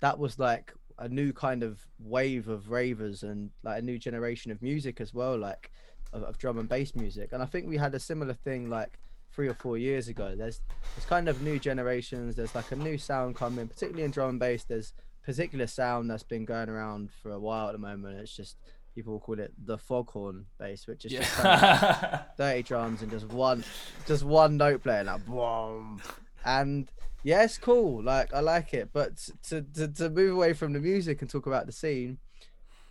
[0.00, 4.52] that was like a new kind of wave of ravers and like a new generation
[4.52, 5.70] of music as well like
[6.12, 7.32] of, of drum and bass music.
[7.32, 8.98] And I think we had a similar thing like
[9.32, 10.60] three or four years ago there's
[10.96, 14.40] there's kind of new generations there's like a new sound coming particularly in drum and
[14.40, 18.34] bass there's particular sound that's been going around for a while at the moment it's
[18.34, 18.56] just
[18.94, 22.22] people call it the foghorn bass which is just kind of Yeah.
[22.36, 23.62] 30 drums and just one
[24.06, 26.02] just one note playing like boom
[26.44, 26.90] and
[27.22, 29.16] yeah it's cool like i like it but
[29.48, 32.18] to, to to move away from the music and talk about the scene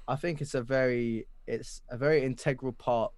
[0.07, 3.11] i think it's a very it's a very integral part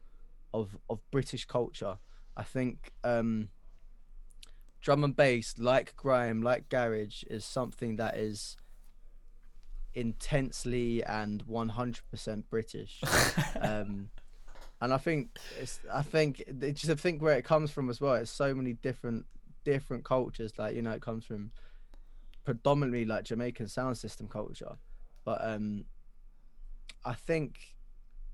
[0.54, 1.98] of of british culture
[2.38, 3.50] i think um
[4.82, 8.58] drum and bass like grime like garage is something that is
[9.94, 13.02] intensely and 100% british
[13.62, 14.10] um
[14.82, 18.02] and I think it's I think it just I think where it comes from as
[18.02, 18.16] well.
[18.16, 19.26] It's so many different
[19.64, 20.54] different cultures.
[20.58, 21.52] Like you know, it comes from
[22.44, 24.76] predominantly like Jamaican sound system culture,
[25.24, 25.86] but um,
[27.06, 27.76] I think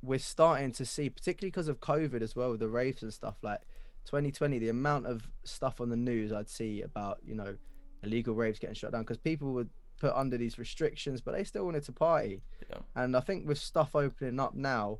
[0.02, 3.36] we're starting to see, particularly because of COVID as well, with the raves and stuff.
[3.42, 3.62] Like
[4.08, 7.56] 2020, the amount of stuff on the news I'd see about you know
[8.04, 9.67] illegal raves getting shut down because people were
[10.00, 12.41] put under these restrictions, but they still wanted to party.
[12.70, 12.78] Yeah.
[12.96, 15.00] And I think with stuff opening up now,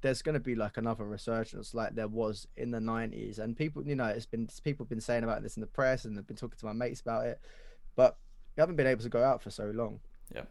[0.00, 3.84] there's going to be like another resurgence like there was in the 90s and people
[3.84, 6.26] you know it's been people have been saying about this in the press and i've
[6.28, 7.40] been talking to my mates about it
[7.96, 8.16] but
[8.56, 9.98] we haven't been able to go out for so long
[10.32, 10.42] Yeah.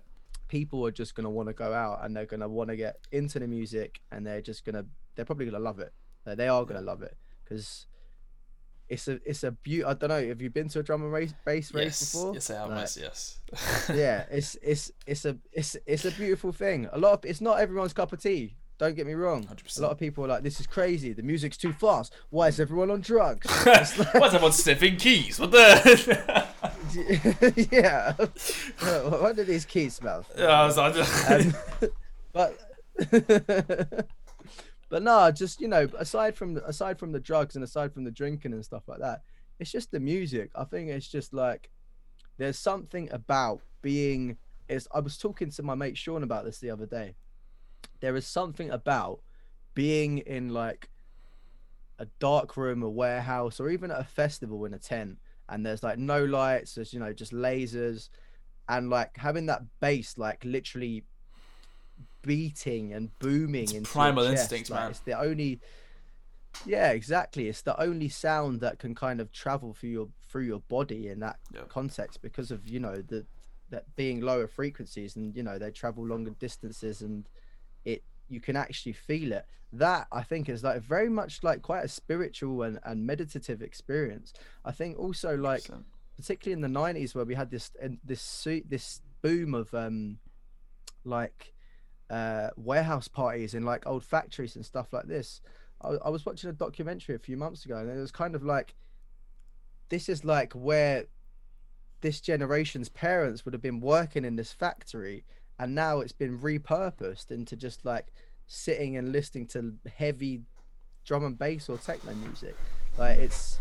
[0.49, 2.75] people are just going to want to go out and they're going to want to
[2.75, 4.85] get into the music and they're just going to
[5.15, 5.93] they're probably going to love it
[6.25, 7.15] they are going to love it
[7.47, 7.85] because
[8.89, 11.11] it's a it's a beaut i don't know have you been to a drum and
[11.11, 12.69] race bass race yes, before yes, I have.
[12.69, 12.97] Like, yes,
[13.51, 13.89] yes.
[13.93, 17.59] yeah it's it's it's a it's it's a beautiful thing a lot of it's not
[17.59, 19.79] everyone's cup of tea don't get me wrong a 100%.
[19.81, 22.91] lot of people are like this is crazy the music's too fast why is everyone
[22.91, 25.39] on drugs like- Why's everyone sniffing keys?
[25.39, 26.47] What the?
[27.71, 28.13] yeah
[29.19, 30.95] what do these keys smell yeah, I was like,
[31.29, 31.53] um,
[32.31, 32.57] but
[34.89, 38.11] but no, just you know, aside from aside from the drugs and aside from the
[38.11, 39.21] drinking and stuff like that,
[39.59, 40.51] it's just the music.
[40.55, 41.69] I think it's just like
[42.37, 44.37] there's something about being.
[44.69, 47.15] Is I was talking to my mate Sean about this the other day.
[47.99, 49.21] There is something about
[49.73, 50.89] being in like
[51.99, 55.17] a dark room, a warehouse, or even at a festival in a tent,
[55.49, 58.09] and there's like no lights, there's you know just lasers,
[58.69, 61.03] and like having that bass like literally
[62.27, 64.91] beating and booming It's into primal chest, instinct, like, man.
[64.91, 65.59] It's the only
[66.65, 67.47] yeah, exactly.
[67.47, 71.19] It's the only sound that can kind of travel through your through your body in
[71.21, 71.61] that Yeah.
[71.69, 73.25] context because of you know the
[73.69, 77.27] that being lower frequencies and you know they travel longer distances and
[77.85, 79.45] it you can actually feel it.
[79.73, 84.33] That I think is like very much like quite a spiritual and, and meditative experience.
[84.65, 85.83] I think also like So,
[86.15, 90.17] particularly in the 90s where we had this and this suit this boom of um
[91.03, 91.53] like
[92.09, 95.41] uh warehouse parties in like old factories and stuff like this
[95.81, 98.43] I, I was watching a documentary a few months ago and it was kind of
[98.43, 98.75] like
[99.89, 101.05] this is like where
[102.01, 105.25] this generation's parents would have been working in this factory
[105.59, 108.07] and now it's been repurposed into just like
[108.47, 110.41] sitting and listening to heavy
[111.03, 112.55] drum and bass or techno music
[112.97, 113.59] like it's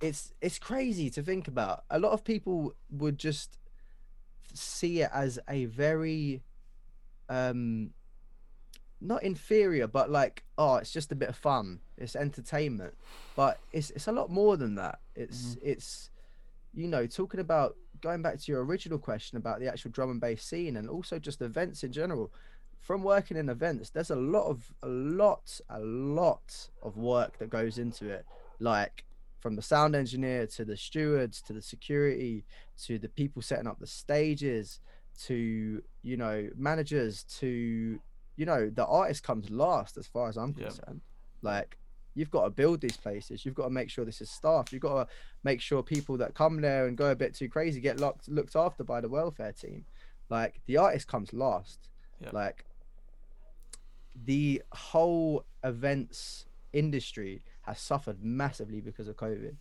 [0.00, 1.84] it's it's crazy to think about.
[1.90, 3.58] A lot of people would just
[4.54, 6.42] see it as a very
[7.30, 7.90] um
[9.00, 11.80] not inferior but like oh it's just a bit of fun.
[11.96, 12.94] It's entertainment.
[13.34, 14.98] But it's it's a lot more than that.
[15.14, 16.10] It's it's
[16.74, 20.20] you know talking about going back to your original question about the actual drum and
[20.20, 22.30] bass scene and also just events in general.
[22.78, 27.50] From working in events there's a lot of a lot a lot of work that
[27.50, 28.26] goes into it.
[28.58, 29.04] Like
[29.38, 32.44] from the sound engineer to the stewards to the security
[32.84, 34.80] to the people setting up the stages
[35.26, 37.98] to you know managers to
[38.36, 40.66] you know the artist comes last as far as i'm Yeah.
[40.66, 41.00] concerned.
[41.42, 41.76] Like
[42.14, 43.44] you've got to build these places.
[43.44, 44.72] You've got to make sure this is staffed.
[44.72, 45.12] You've got to
[45.44, 48.56] make sure people that come there and go a bit too crazy get looked looked
[48.56, 49.84] after by the welfare team.
[50.28, 51.88] Like the artist comes last.
[52.20, 52.30] Yeah.
[52.32, 52.64] like
[54.26, 59.54] the whole events industry has suffered massively because of covid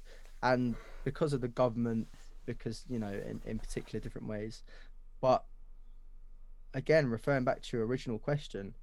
[0.43, 2.07] and because of the government
[2.45, 4.63] because you know in, in particular different ways
[5.21, 5.45] but
[6.73, 8.73] again referring back to your original question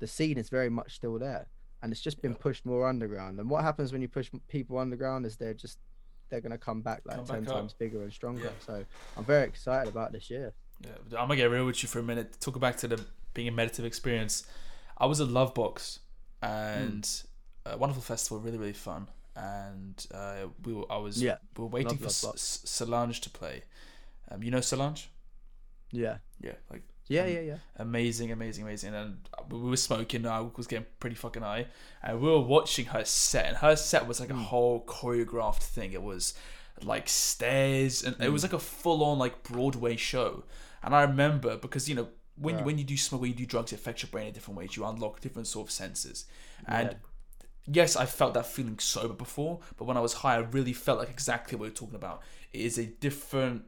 [0.00, 1.46] the scene is very much still there
[1.82, 2.38] and it's just been Yeah.
[2.40, 5.78] pushed more underground and what happens when you push people underground is they're just
[6.28, 8.50] they're going to come back like Come 10 back times bigger and stronger Yeah.
[8.64, 8.84] so
[9.16, 12.02] i'm very excited about this year Yeah, I'm gonna get real with you for a
[12.02, 12.40] minute.
[12.40, 14.46] Talk back to the being a meditative experience.
[14.96, 15.98] I was at Lovebox
[16.40, 17.04] and
[17.66, 17.72] Hmm.
[17.72, 19.06] a wonderful festival, really really fun.
[19.36, 22.34] And uh, we were, I was Yeah, we were waiting love for Lovebox.
[22.34, 23.64] S- S- Solange to play.
[24.30, 25.10] Um, you know Solange?
[25.92, 28.94] Yeah Yeah, like yeah Um, yeah yeah amazing, amazing, amazing.
[28.94, 29.18] And
[29.50, 30.26] we were smoking.
[30.26, 31.66] I was getting pretty fucking high,
[32.02, 33.46] and we were watching her set.
[33.46, 34.44] And her set was like a Mm.
[34.44, 35.92] whole choreographed thing.
[35.92, 36.34] It was
[36.82, 38.46] like stairs, and it was Mm.
[38.46, 40.44] like a full on like Broadway show.
[40.82, 42.64] And I remember because you know when Right.
[42.64, 44.76] when you do smoke, when you do drugs, it affects your brain in different ways.
[44.76, 46.24] You unlock different sort of senses,
[46.66, 46.96] and Yeah.
[47.66, 50.98] yes, I felt that feeling sober before, but when I was high, I really felt
[51.00, 52.22] like exactly what you're talking about.
[52.52, 53.64] It is a different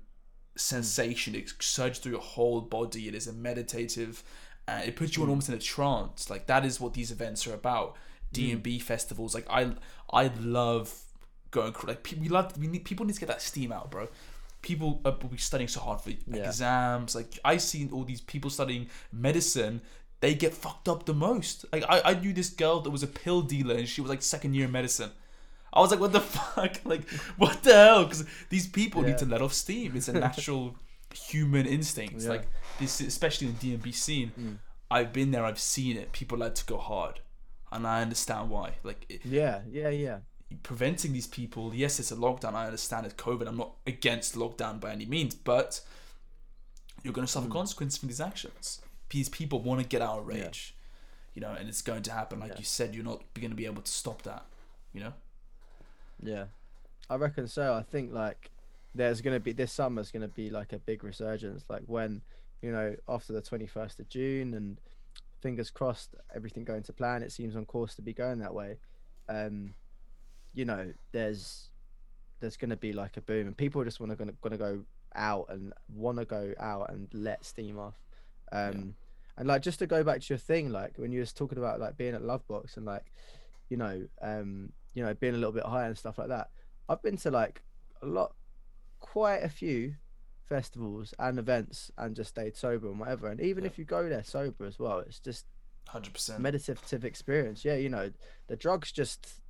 [0.55, 0.61] Mm.
[0.61, 1.35] sensation.
[1.35, 3.09] It surges through your whole body.
[3.09, 4.23] It is a meditative,
[4.67, 5.31] and it puts you in mm.
[5.31, 6.31] almost in a trance.
[6.31, 7.97] Like that is what these events are about.
[8.33, 8.83] D and B mm.
[8.83, 9.35] festivals.
[9.35, 9.73] Like I,
[10.11, 10.95] I love
[11.51, 11.75] going.
[11.85, 12.57] Like we love.
[12.59, 14.09] We need people need to get that steam out, bro.
[14.63, 16.47] People are will be studying so hard for Yeah.
[16.47, 17.15] exams.
[17.15, 19.81] Like I seen all these people studying medicine.
[20.21, 21.65] They get fucked up the most.
[21.73, 24.23] Like I, I knew this girl that was a pill dealer and she was like
[24.23, 25.11] second year in medicine.
[25.73, 26.81] I was like, what the fuck?
[26.85, 27.09] Like,
[27.39, 28.05] what the hell?
[28.05, 29.09] Because these people Yeah.
[29.09, 29.97] need to let off steam.
[29.97, 30.77] It's a natural
[31.15, 32.23] human instinct.
[32.23, 32.31] Yeah.
[32.31, 32.47] Like
[32.79, 34.33] this, especially in the DMB scene.
[34.39, 34.59] Mm.
[34.91, 35.45] I've been there.
[35.45, 36.13] I've seen it.
[36.13, 37.21] People like to go hard,
[37.71, 38.75] and I understand why.
[38.83, 40.19] Like it, yeah yeah yeah
[40.63, 41.73] preventing these people.
[41.75, 42.53] Yes, it's a lockdown.
[42.55, 43.49] I understand it's COVID.
[43.49, 45.81] I'm not against lockdown by any means, but
[47.03, 47.53] you're going to suffer Mm.
[47.53, 48.83] consequences from these actions.
[49.09, 50.75] These people want to get out of rage,
[51.35, 52.39] you know, and it's going to happen.
[52.41, 52.59] Like Yeah.
[52.59, 54.45] you said, you're not going to be able to stop that.
[54.93, 55.13] You know.
[56.23, 56.45] Yeah,
[57.11, 57.75] I reckon so.
[57.75, 58.51] I think like
[58.95, 61.65] there's gonna be this summer's gonna be like a big resurgence.
[61.69, 62.23] Like when
[62.63, 64.79] you know after the 21st of June and
[65.43, 67.23] fingers crossed everything going to plan.
[67.23, 68.77] It seems on course to be going that way.
[69.29, 69.75] Um,
[70.55, 71.71] you know, there's
[72.41, 75.47] there's gonna be like a boom and people just want to gonna gonna go out
[75.51, 77.95] and want to go out and let steam off.
[78.53, 78.95] Um,
[79.37, 81.81] and like just to go back to your thing, like when you was talking about
[81.81, 83.13] like being at Lovebox and like
[83.69, 86.51] you know, um, you know, being a little bit higher and stuff like that.
[86.89, 87.63] I've been to like
[88.03, 88.35] a lot,
[89.01, 89.95] quite a few
[90.49, 93.29] festivals and events and just stayed sober and whatever.
[93.29, 93.71] And even Yeah.
[93.71, 95.47] if you go there sober as well, it's just
[95.89, 96.41] hundred percent.
[96.41, 97.65] meditative experience.
[97.65, 98.11] Yeah, you know,
[98.49, 99.41] the drugs just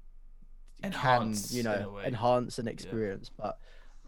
[0.84, 3.30] Enhance, can, you know, enhance an experience.
[3.36, 3.58] But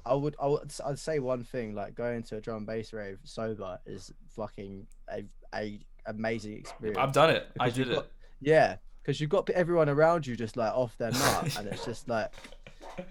[0.04, 2.92] I would, I would, I'd say one thing like going to a drum and bass
[2.92, 6.98] rave sober is fucking a a amazing experience.
[6.98, 7.46] I've done it.
[7.60, 7.94] I did it.
[7.94, 8.08] got-
[8.40, 12.08] Yeah, because you've got everyone around you just like off their nut, and it's just
[12.08, 12.32] like,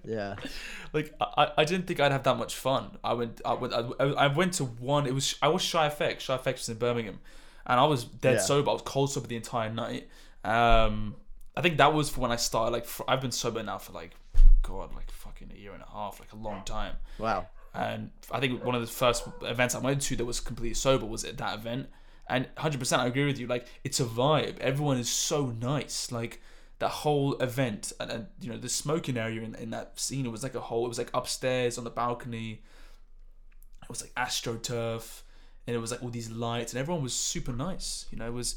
[0.04, 0.36] yeah,
[0.94, 2.98] like I, I didn't think I'd have that much fun.
[3.04, 5.06] I went I went I, I went to one.
[5.06, 6.22] It was I was Shy FX.
[6.22, 7.20] Shy FX was in Birmingham,
[7.68, 8.40] and I was dead Yeah.
[8.42, 8.70] sober.
[8.72, 10.08] I was cold sober the entire night.
[10.44, 11.16] Um,
[11.56, 12.72] I think that was for when I started.
[12.72, 14.12] Like for, I've been sober now for like
[14.64, 16.96] God, like fucking a year and a half, like a long time.
[17.20, 20.74] wow, And I think one of the first events I went to that was completely
[20.74, 21.90] sober was at that event.
[22.28, 23.48] And 100%, I agree with you.
[23.48, 24.60] Like, it's a vibe.
[24.60, 26.12] Everyone is so nice.
[26.12, 26.42] Like,
[26.80, 30.32] that whole event, and, and you know, the smoking area in, in that scene, it
[30.32, 32.62] was like a whole, it was like upstairs on the balcony.
[33.84, 35.22] It was like astroturf,
[35.68, 38.06] and it was like all these lights, and everyone was super nice.
[38.12, 38.56] You know, it was,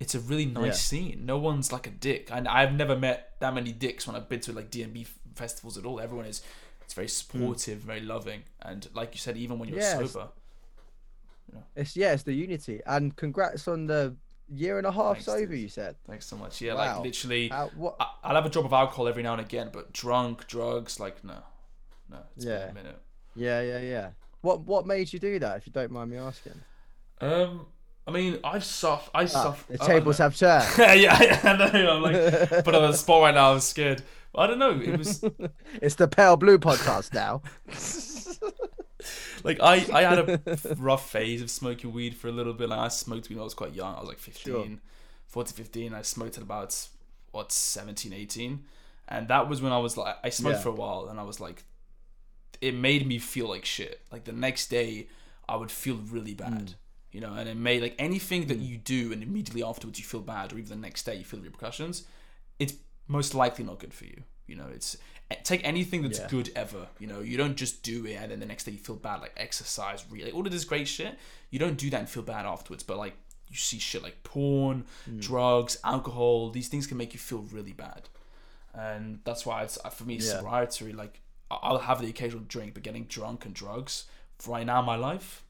[0.00, 0.72] it's a really nice Yeah.
[0.72, 1.26] scene.
[1.26, 2.28] No one's like a dick.
[2.32, 5.84] And I've never met that many dicks when I've been to like DnB festivals at
[5.86, 6.00] all.
[6.00, 6.42] Everyone is,
[6.82, 8.42] it's very supportive, very loving.
[8.62, 9.82] And like you said, even when you're Hmm.
[10.02, 10.43] Yeah, sober, it's
[11.94, 14.14] yeah, it's the unity, and congrats on the
[14.52, 15.46] year and a half Thanks, sober.
[15.46, 15.60] dude.
[15.60, 16.60] You said, Thanks so much.
[16.60, 16.96] Yeah, Wow.
[16.96, 17.96] like literally, How, what?
[18.00, 21.22] I, I'll have a drop of alcohol every now and again, but drunk, drugs, like
[21.24, 21.38] no,
[22.10, 22.18] no.
[22.36, 22.68] It's been Yeah.
[22.68, 22.98] a minute.
[23.34, 24.10] Yeah, yeah, yeah.
[24.42, 25.56] What what made you do that?
[25.58, 26.60] If you don't mind me asking.
[27.20, 27.66] Um,
[28.06, 29.10] I mean, I've suffered.
[29.14, 29.78] I Ah, suffered.
[29.78, 30.66] the tables have turned.
[30.78, 31.96] yeah, yeah, I know.
[31.96, 34.02] I'm like, but on the spot right now, I was scared.
[34.36, 34.78] I don't know.
[34.78, 35.24] It was
[35.80, 37.40] it's the PALEBLU podcast now.
[39.44, 40.40] like I, I had a
[40.78, 42.68] rough phase of smoking weed for a little bit.
[42.68, 43.94] Like I smoked weed when I was quite young.
[43.94, 44.66] I was like 15, Sure.
[45.28, 45.94] 14, 15.
[45.94, 46.88] I smoked at about
[47.32, 48.64] what 17, 18.
[49.08, 50.62] and that was when I was like, I smoked Yeah.
[50.62, 51.64] for a while, and I was like,
[52.60, 54.00] it made me feel like shit.
[54.12, 55.08] Like the next day,
[55.48, 56.66] I would feel really bad.
[56.68, 56.74] Mm.
[57.12, 60.20] You know, and it made like anything that you do, and immediately afterwards you feel
[60.20, 62.04] bad, or even the next day you feel the repercussions.
[62.58, 62.74] It's
[63.06, 64.22] most likely not good for you.
[64.46, 64.96] You know, it's
[65.42, 66.28] take anything that's Yeah.
[66.28, 66.88] good ever.
[66.98, 69.20] You know, you don't just do it and then the next day you feel bad.
[69.20, 71.18] Like exercise, really, all of this great shit.
[71.50, 72.82] You don't do that and feel bad afterwards.
[72.82, 73.14] But like
[73.48, 75.20] you see shit like porn, Mm.
[75.20, 76.50] drugs, alcohol.
[76.50, 78.08] These things can make you feel really bad,
[78.72, 80.38] and that's why it's for me Yeah.
[80.38, 80.92] sobriety.
[80.92, 81.20] Like
[81.50, 84.04] I'll have the occasional drink, but getting drunk and drugs
[84.46, 85.42] right now in my life.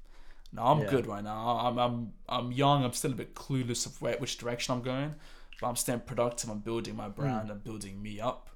[0.52, 0.90] No, I'm Yeah.
[0.90, 1.58] good right now.
[1.58, 2.84] I'm I'm I'm young.
[2.84, 5.14] I'm still a bit clueless of where which direction I'm going,
[5.60, 6.50] but I'm staying productive.
[6.50, 7.50] I'm building my brand.
[7.50, 8.50] I'm building me up,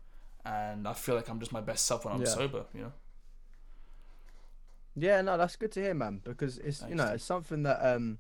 [0.49, 2.29] and I feel like I'm just my best self when I'm Yeah.
[2.29, 2.65] sober.
[2.73, 2.93] You know.
[4.97, 6.21] Yeah, no, that's good to hear, man.
[6.25, 8.19] Because it's you know it's something that um,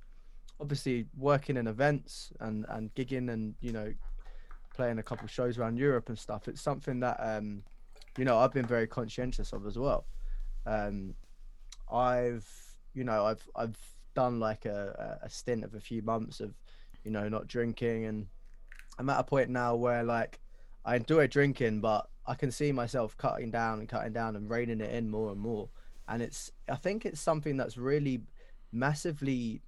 [0.60, 3.92] obviously working in events and and gigging and you know,
[4.74, 6.48] playing a couple shows around Europe and stuff.
[6.48, 7.62] It's something that um,
[8.16, 10.04] you know, I've been very conscientious of as well.
[10.66, 11.14] Um,
[11.90, 12.46] I've
[12.94, 13.78] you know I've I've
[14.14, 16.52] done like a a a stint of a few months of
[17.04, 18.26] you know not drinking and
[18.98, 20.40] I'm at a point now where like
[20.84, 24.82] I enjoy drinking, but I can see myself cutting down and cutting down and reining
[24.82, 25.70] it in more and more.
[26.06, 28.20] And it's I think it's something that's really
[28.70, 29.62] massively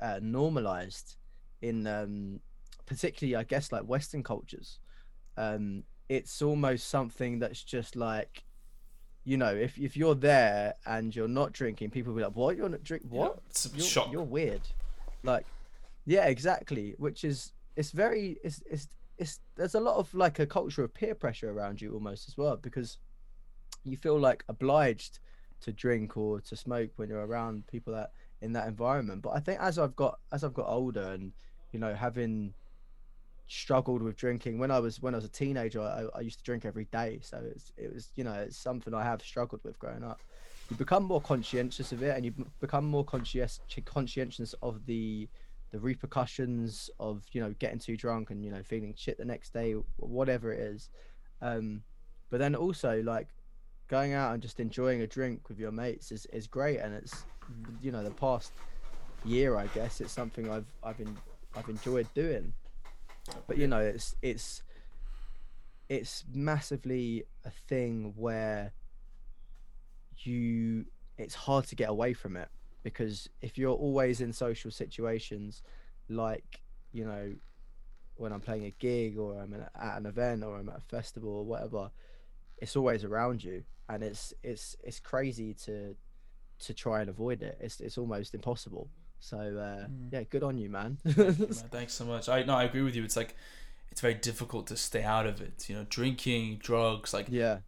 [0.00, 1.16] uh, normalized
[1.60, 2.40] in um,
[2.86, 4.78] particularly I guess like Western cultures.
[5.36, 8.42] Um, it's almost something that's just like
[9.24, 12.56] you know if if you're there and you're not drinking, people will be like, "What?
[12.56, 13.02] You're not drink?
[13.04, 13.42] Yeah, What?
[13.66, 14.62] A you're, you're weird."
[15.22, 15.44] Like,
[16.06, 16.94] yeah, exactly.
[16.96, 18.88] Which is it's very it's it's
[19.18, 22.36] it's there's a lot of like a culture of peer pressure around you almost as
[22.36, 22.98] well because
[23.84, 25.18] you feel like obliged
[25.60, 29.22] to drink or to smoke when you're around people that in that environment.
[29.22, 31.32] But i think as i've got as i've got older and
[31.72, 32.54] you know having
[33.50, 36.44] struggled with drinking when i was when i was a teenager i, I used to
[36.44, 37.18] drink every day.
[37.22, 40.20] So it's it was you know it's something i have struggled with growing up.
[40.70, 45.28] You become more conscientious of it and you become more conscious conscientious of the
[45.70, 49.52] the repercussions of you know getting too drunk and you know feeling shit the next
[49.52, 50.90] day whatever it is.
[51.40, 51.82] Um
[52.30, 53.28] but then also like
[53.88, 57.24] going out and just enjoying a drink with your mates is, is great and it's
[57.80, 58.52] you know the past
[59.24, 61.16] year i guess it's something i've i've been
[61.56, 62.52] i've enjoyed doing.
[63.46, 64.62] But you know it's it's
[65.88, 68.72] it's massively a thing where
[70.18, 70.86] you
[71.16, 72.48] it's hard to get away from it
[72.92, 75.62] because if you're always in social situations
[76.08, 76.60] like
[76.92, 77.32] you know
[78.16, 81.30] when i'm playing a gig or i'm at an event or i'm at a festival
[81.30, 81.90] or whatever
[82.58, 85.94] it's always around you and it's it's it's crazy to
[86.58, 88.88] to try and avoid it it's it's almost impossible
[89.20, 90.12] so uh Mm.
[90.12, 91.68] yeah good on you man Thank you, man.
[91.70, 92.28] Thanks so much.
[92.28, 93.04] I no, I agree with you.
[93.04, 93.34] It's like
[93.90, 95.68] it's very difficult to stay out of it.
[95.68, 97.58] You know, drinking, drugs, like yeah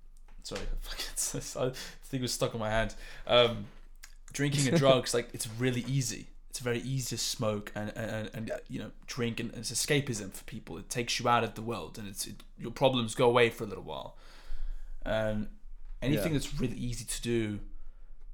[0.42, 0.62] sorry,
[1.66, 1.70] I
[2.08, 2.94] think it was stuck on my hand.
[3.26, 3.66] Um,
[4.32, 6.28] drinking and drugs, like it's really easy.
[6.50, 10.44] it's very easy to smoke and and, and you know drink and it's escapism for
[10.44, 10.78] people.
[10.78, 13.64] It takes you out of the world and it's it, your problems go away for
[13.64, 14.16] a little while.
[15.04, 15.48] And
[16.02, 16.38] anything Yeah.
[16.38, 17.60] that's really easy to do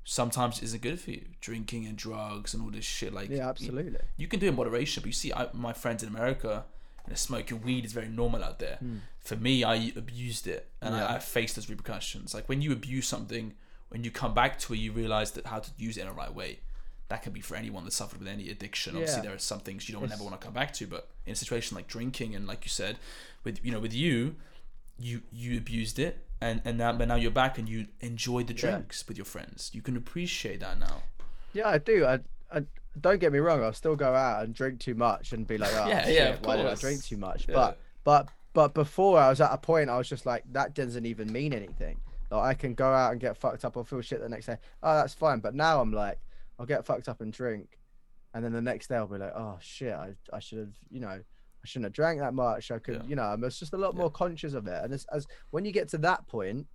[0.04, 1.24] sometimes isn't good for you.
[1.40, 3.98] Drinking and drugs and all this shit like Yeah, absolutely.
[4.16, 6.64] you can do it in moderation, but you see, I, my friends in America,
[7.06, 8.76] you know, smoking weed is very normal out there.
[8.76, 8.98] Hmm.
[9.20, 10.94] For me, I abused it, and.
[10.94, 11.06] Yeah.
[11.06, 12.34] I, I faced those repercussions.
[12.34, 13.54] Like when you abuse something,
[13.88, 16.12] when you come back to it, you realize that how to use it in the
[16.12, 16.60] right way.
[17.08, 18.96] That can be for anyone that suffered with any addiction.
[18.96, 21.08] Obviously, there are some things you don't It's- never want to come back to, but
[21.24, 22.98] in a situation like drinking and like you said,
[23.44, 24.34] with you know, with you,
[24.98, 28.54] you you abused it, and and now but now you're back and you enjoy the
[28.54, 28.60] Yeah.
[28.72, 29.70] drinks with your friends.
[29.72, 31.04] You can appreciate that now.
[31.52, 32.04] Yeah, I do.
[32.04, 32.18] I,
[32.52, 32.64] I
[33.00, 33.62] don't get me wrong.
[33.62, 36.36] I'll still go out and drink too much and be like, oh, Yeah, shit, yeah,
[36.42, 37.46] why did I drink too much?
[37.48, 37.54] Yeah.
[37.54, 41.06] But but but before I was at a point, I was just like, that doesn't
[41.06, 42.00] even mean anything.
[42.30, 44.56] Like I can go out and get fucked up or feel shit the next day.
[44.82, 45.40] Oh, that's fine.
[45.40, 46.18] But now I'm like,
[46.58, 47.78] I'll get fucked up and drink,
[48.34, 51.00] and then the next day I'll be like, oh shit, I I should have, you
[51.00, 51.20] know.
[51.64, 52.70] I shouldn't have drank that much.
[52.70, 53.02] I could, Yeah.
[53.08, 54.00] you know, I'm just a lot Yeah.
[54.02, 54.84] more conscious of it.
[54.84, 56.68] And as, as when you get to that point,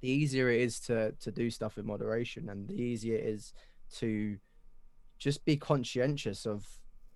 [0.00, 3.52] the easier it is to to do stuff in moderation, and the easier it is
[3.96, 4.38] to
[5.18, 6.66] just be conscientious of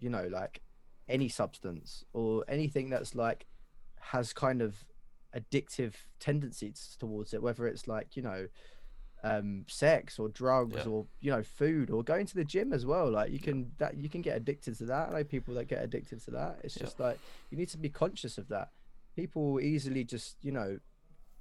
[0.01, 0.61] you know like
[1.09, 3.47] any substance or anything that's like
[4.01, 4.85] has kind of
[5.37, 8.47] addictive tendencies towards it whether it's like you know
[9.24, 10.91] um sex or drugs Yeah.
[10.91, 13.09] or you know food or going to the gym as well.
[13.11, 15.11] Like you can that you can get addicted to that.
[15.11, 16.59] I know people that get addicted to that.
[16.64, 16.83] It's Yeah.
[16.85, 17.18] just like
[17.51, 18.70] you need to be conscious of that.
[19.14, 20.78] People easily just you know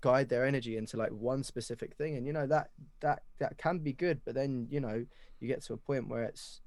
[0.02, 2.16] guide their energy into like one specific thing.
[2.18, 2.70] And you know that
[3.00, 5.06] that that can be good but then you know
[5.40, 6.62] you get to a point where it's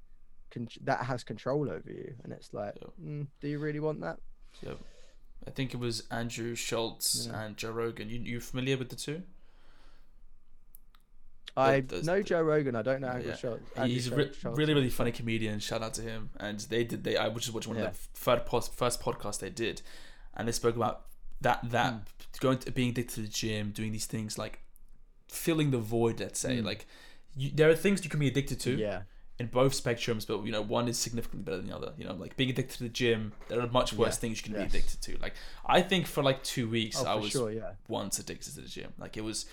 [0.51, 2.13] con- that has control over you.
[2.25, 2.89] And it's like Yeah.
[3.01, 4.19] mm, do you really want that
[5.47, 7.41] I think it was Andrew Schulz Yeah.
[7.41, 8.09] and Joe Rogan.
[8.09, 9.23] You you familiar with the two?
[11.57, 13.35] i know joe rogan i don't know Andrew Yeah.
[13.37, 15.59] Schulz, Andrew He's a re- really really funny comedian.
[15.59, 16.29] Shout out to him.
[16.37, 17.89] And they did they I which is watching one Yeah.
[17.89, 19.81] of the third post, first podcasts they did,
[20.35, 21.05] and they spoke about
[21.39, 21.99] that that Hmm.
[22.41, 24.59] going to being addicted to the gym, doing these things like
[25.29, 26.19] filling the void.
[26.19, 26.65] Let's say Mm.
[26.65, 26.87] like
[27.37, 29.03] you, there are things you can be addicted to yeah
[29.37, 31.91] in both spectrums, but you know one is significantly better than the other.
[31.97, 34.19] You know, like being addicted to the gym, there are much worse Yeah.
[34.21, 34.71] things you can Yes.
[34.71, 35.17] be addicted to.
[35.21, 35.33] Like
[35.65, 38.67] I think for like two weeks oh I was sure yeah once addicted to the
[38.69, 38.93] gym.
[38.97, 39.45] Like it was,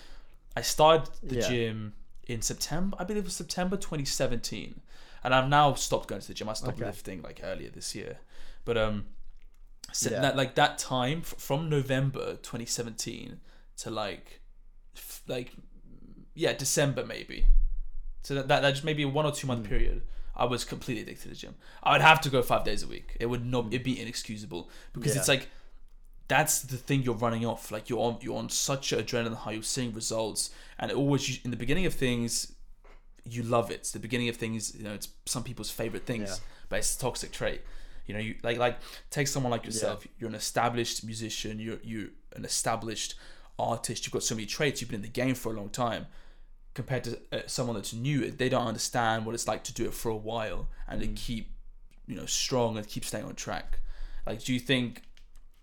[0.56, 1.48] I started the Yeah.
[1.48, 1.94] gym
[2.28, 2.96] in September.
[3.00, 4.80] I believe it was September 2017,
[5.24, 6.48] and I've now stopped going to the gym.
[6.48, 6.86] I stopped Okay.
[6.86, 8.18] lifting like earlier this year,
[8.64, 9.06] but um,
[9.92, 13.40] so that like that time f- from November 2017
[13.78, 14.40] to like,
[14.94, 15.50] f- like,
[16.34, 17.46] yeah, December maybe.
[18.22, 19.68] So that, that, that just maybe a one or two month Mm.
[19.68, 20.02] period.
[20.34, 21.54] I was completely addicted to the gym.
[21.82, 23.16] I would have to go five days a week.
[23.20, 23.66] It would not.
[23.66, 25.18] It'd be inexcusable because Yeah.
[25.20, 25.48] it's like
[26.28, 27.70] that's the thing you're running off.
[27.70, 29.52] Like you're on you're on such an adrenaline high.
[29.52, 32.52] You're seeing results, and it always in the beginning of things,
[33.24, 33.74] you love it.
[33.74, 34.74] It's the beginning of things.
[34.74, 36.36] You know, it's some people's favorite things, Yeah.
[36.70, 37.60] but it's a toxic trait.
[38.06, 38.78] You know, you like like
[39.10, 40.06] take someone like yourself.
[40.18, 41.58] You're an established musician.
[41.58, 43.16] You're you an established
[43.58, 44.06] artist.
[44.06, 44.80] You've got so many traits.
[44.80, 46.06] You've been in the game for a long time.
[46.74, 49.92] Compared to uh, someone that's new, they don't understand what it's like to do it
[49.92, 51.50] for a while and to keep,
[52.06, 53.80] you know, strong and keep staying on track.
[54.26, 55.02] Like, do you think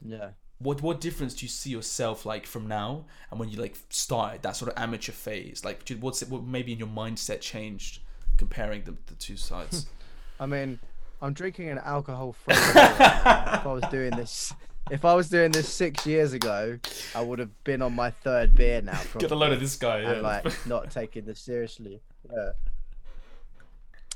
[0.06, 0.30] yeah
[0.60, 4.42] what what difference do you see yourself like from now and when you like started
[4.44, 5.64] that sort of amateur phase?
[5.64, 6.30] Like, do- what's it?
[6.30, 8.00] What maybe in your mindset changed
[8.38, 9.88] comparing the, the two sides?
[10.40, 10.80] I mean,
[11.22, 12.54] I'm drinking an alcohol-free.
[12.56, 14.54] if I was doing this,
[14.90, 16.80] if I was doing this six years ago,
[17.16, 19.00] I would have been on my third beer now.
[19.18, 20.00] Get a load of this guy.
[20.00, 22.02] and like not taking this seriously.
[22.32, 22.52] Yeah,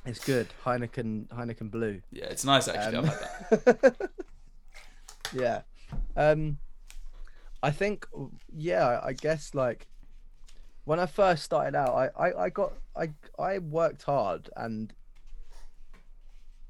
[0.05, 0.47] it's good.
[0.65, 2.01] Heineken, Heineken Blue.
[2.11, 2.97] yeah, it's nice actually.
[2.97, 4.09] Um, I like that.
[5.33, 5.61] yeah,
[6.15, 6.57] um,
[7.61, 8.07] I think
[8.55, 9.87] yeah, I guess like
[10.85, 13.09] when I first started out, I I, I got I
[13.39, 14.93] I worked hard and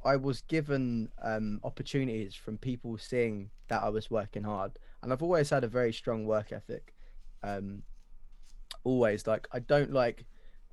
[0.05, 5.23] I was given um, opportunities from people seeing that I was working hard, and I've
[5.23, 6.93] always had a very strong work ethic.
[7.41, 7.83] Um,
[8.83, 10.25] always like I don't like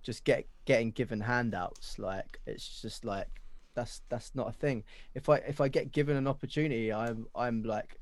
[0.02, 1.98] just get getting given handouts.
[1.98, 3.28] Like it's just like
[3.74, 4.84] that's that's not a thing.
[5.14, 7.98] If I if I get given an opportunity, I'm I'm like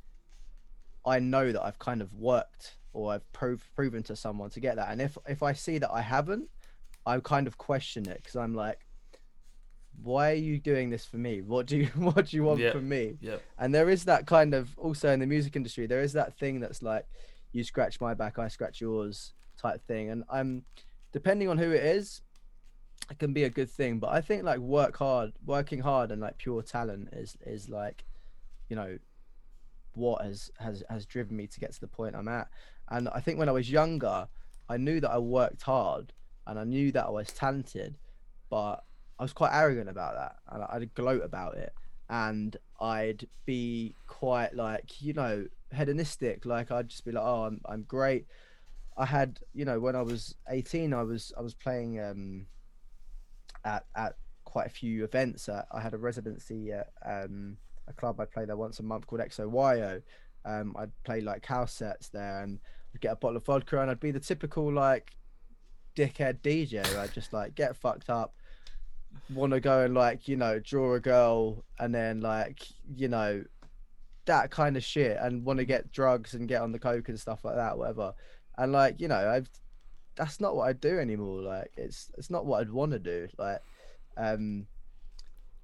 [1.07, 4.77] I know that I've kind of worked or I've prov- proven to someone to get
[4.77, 6.49] that, and if if I see that I haven't,
[7.07, 8.87] I kind of question it because I'm like
[10.03, 11.41] why are you doing this for me?
[11.41, 12.73] What do you what do you want Yeah.
[12.73, 13.19] from me?
[13.21, 16.39] Yeah, And there is that kind of also in the music industry, there is that
[16.39, 17.07] thing that's like
[17.53, 20.11] you scratch my back, I scratch yours type thing.
[20.11, 20.65] And I'm
[21.13, 22.23] depending on who it is,
[23.11, 23.99] it can be a good thing.
[23.99, 28.05] But I think like work hard, working hard and like pure talent is is like,
[28.69, 28.99] you know,
[29.95, 32.49] what has has has driven me to get to the point I'm at.
[32.91, 34.29] And I think when I was younger,
[34.69, 36.13] I knew that I worked hard
[36.47, 37.99] and I knew that I was talented,
[38.49, 38.85] but
[39.19, 40.37] I was quite arrogant about that.
[40.51, 41.73] and I'd gloat about it,
[42.09, 46.47] and I'd be quite like you know hedonistic.
[46.47, 48.27] Like I'd just be like, oh, I'm I'm great.
[48.97, 52.47] I had you know when I was 18, I was I was playing um
[53.65, 55.49] at at quite a few events.
[55.49, 57.57] Uh, I had a residency at um
[57.89, 60.03] a club I play there once a month called XOYO.
[60.45, 62.59] Um, I'd play like house sets there, and
[62.95, 65.17] I'd get a bottle of vodka, and I'd be the typical like
[65.97, 66.85] dickhead DJ.
[66.97, 68.35] I'd just like get fucked up,
[69.35, 73.45] want to go and like you know draw a girl, and then like you know
[74.27, 77.19] that kind of shit, and want to get drugs and get on the coke and
[77.19, 78.15] stuff like that, whatever.
[78.57, 79.49] And like you know, I've
[80.17, 81.43] that's not what I do anymore.
[81.43, 83.29] Like it's it's not what I'd want to do.
[83.39, 83.61] Like
[84.17, 84.67] um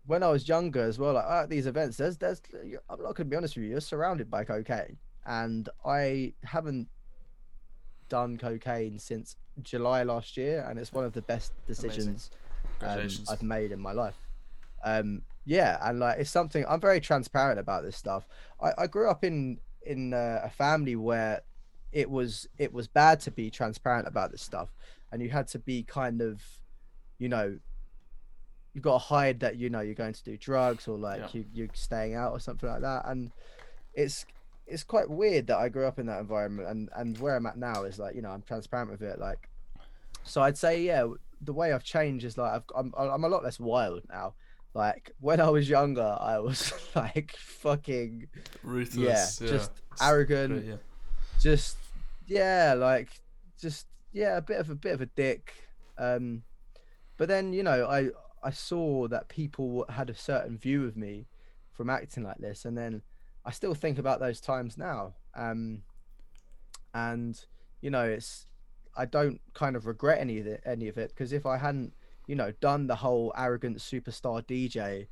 [0.07, 2.41] when I was younger as well, like at these events, there's there's
[2.89, 6.89] I'm not gonna be honest with you, you're surrounded by cocaine, and I haven't
[8.09, 12.31] done cocaine since July last year, and it's one of the best decisions
[12.83, 14.17] um, I've made in my life.
[14.85, 18.27] Um, yeah, and like it's something I'm very transparent about this stuff.
[18.63, 21.43] I, I grew up in in uh, a family where
[21.93, 24.71] it was it was bad to be transparent about this stuff,
[25.13, 26.43] and you had to be kind of,
[27.19, 27.59] you know,
[28.75, 31.29] you've got to hide that you know you're going to do drugs or like yeah.
[31.33, 33.31] you, you're staying out or something like that and
[33.95, 34.27] it's
[34.67, 37.57] it's quite weird that i grew up in that environment and and where i'm at
[37.57, 39.49] now is like you know i'm transparent with it like
[40.25, 41.07] so i'd say yeah
[41.41, 44.35] the way i've changed is like I've, I'm, I'm a lot less wild now
[44.75, 48.29] like when i was younger i was like fucking
[48.63, 49.53] ruthless yeah, yeah.
[49.53, 49.71] just
[50.01, 50.77] arrogant yeah.
[51.41, 51.77] just
[52.27, 53.09] yeah like
[53.61, 55.55] just yeah a bit of a bit of a dick
[55.99, 56.43] um
[57.17, 58.09] but then you know i
[58.45, 61.27] I saw that people had a certain view of me
[61.73, 63.03] from acting like this, and then
[63.45, 65.15] I still think about those times now.
[65.35, 65.83] Um,
[66.93, 67.43] and
[67.81, 68.47] you know, it's
[68.97, 71.95] I don't kind of regret any of it, any of it, because if I hadn't,
[72.27, 75.09] you know, done the whole arrogant superstar DJ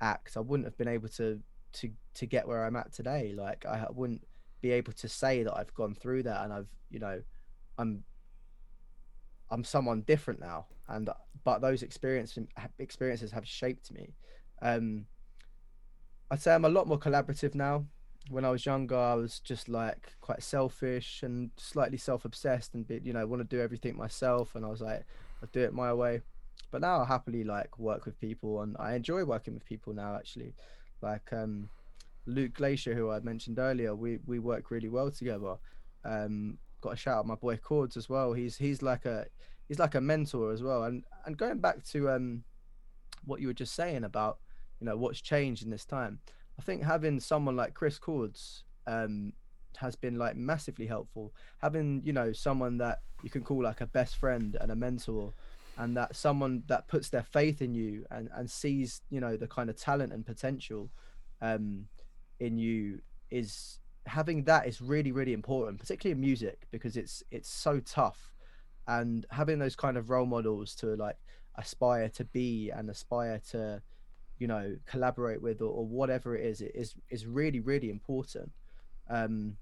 [0.00, 1.40] act, I wouldn't have been able to
[1.74, 3.34] to to get where I'm at today.
[3.36, 4.26] Like I wouldn't
[4.60, 7.22] be able to say that I've gone through that and I've, you know,
[7.78, 8.04] I'm
[9.50, 11.08] I'm someone different now, and
[11.44, 12.46] but those experiences
[12.78, 14.14] experiences have shaped me.
[14.62, 15.06] Um,
[16.30, 17.86] I'd say I'm a lot more collaborative now.
[18.28, 23.12] When I was younger, I was just like quite selfish and slightly self-obsessed, and you
[23.12, 24.54] know want to do everything myself.
[24.54, 25.04] And I was like,
[25.42, 26.22] I'll do it my way.
[26.70, 30.16] But now I happily like work with people, and I enjoy working with people now.
[30.16, 30.54] Actually,
[31.02, 31.68] like um,
[32.26, 35.56] Luke Glacier, who I mentioned earlier, we we work really well together.
[36.04, 38.32] Um, got a shout out my boy Chords as well.
[38.32, 39.26] He's he's like a
[39.68, 40.84] he's like a mentor as well.
[40.84, 42.44] And and going back to um
[43.24, 44.38] what you were just saying about
[44.80, 46.20] you know what's changed in this time,
[46.58, 49.32] I think having someone like Chris Chords um
[49.76, 51.34] has been like massively helpful.
[51.58, 55.32] Having you know someone that you can call like a best friend and a mentor,
[55.78, 59.46] and that someone that puts their faith in you and and sees you know the
[59.46, 60.90] kind of talent and potential
[61.42, 61.86] um
[62.40, 63.00] in you
[63.30, 68.32] is having that is really really important particularly in music because it's it's so tough
[68.86, 71.16] and having those kind of role models to like
[71.56, 73.82] aspire to be and aspire to
[74.38, 78.50] you know collaborate with or, or whatever it is it is is really really important
[79.08, 79.56] um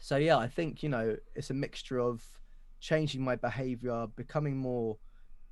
[0.00, 2.22] so yeah i think you know it's a mixture of
[2.80, 4.96] changing my behavior becoming more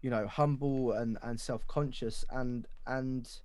[0.02, 3.40] you know humble and and self-conscious and and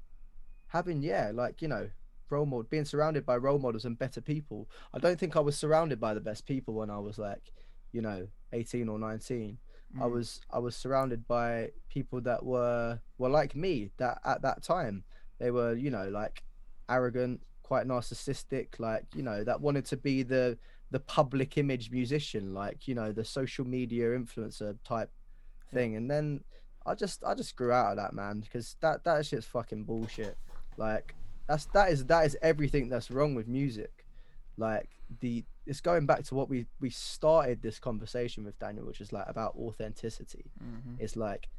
[0.68, 1.88] having yeah like you know
[2.30, 4.68] role model, being surrounded by role models and better people.
[4.94, 7.52] I don't think I was surrounded by the best people when I was like,
[7.92, 9.58] you know, 18 or 19.
[9.96, 10.04] Mm.
[10.04, 14.64] I was I was surrounded by people that were were like me that at that
[14.64, 15.04] time.
[15.40, 16.44] They were, you know, like
[16.90, 20.58] arrogant, quite narcissistic, like, you know, that wanted to be the
[20.92, 25.10] the public image musician, like, you know, the social media influencer type
[25.74, 25.96] thing.
[25.96, 26.42] And then
[26.86, 30.38] I just I just grew out of that man because that that shit's fucking bullshit.
[30.78, 31.16] Like
[31.48, 34.06] that's that is that is everything that's wrong with music.
[34.58, 39.02] Like the it's going back to what we we started this conversation with Daniel, which
[39.02, 40.52] is like about authenticity.
[40.64, 40.96] Mm-hmm.
[41.00, 41.50] It's like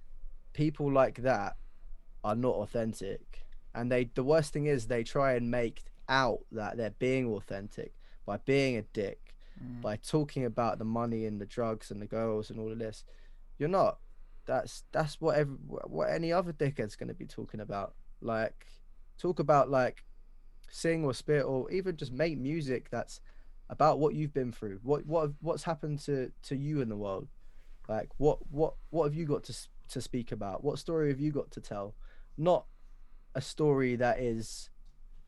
[0.52, 1.56] people like that
[2.24, 3.44] are not authentic,
[3.74, 7.94] and they the worst thing is they try and make out that they're being authentic
[8.24, 9.80] by being a dick, mm.
[9.80, 13.04] by talking about the money and the drugs and the girls and all of this.
[13.58, 13.98] You're not.
[14.46, 17.94] That's that's what every, what any other dickhead's going to be talking about.
[18.20, 18.66] Like
[19.18, 20.04] talk about like
[20.70, 23.20] sing or spit or even just make music that's
[23.68, 27.28] about what you've been through what what what's happened to to you in the world
[27.88, 29.54] like what what what have you got to
[29.88, 31.94] to speak about what story have you got to tell
[32.36, 32.66] not
[33.34, 34.70] a story that is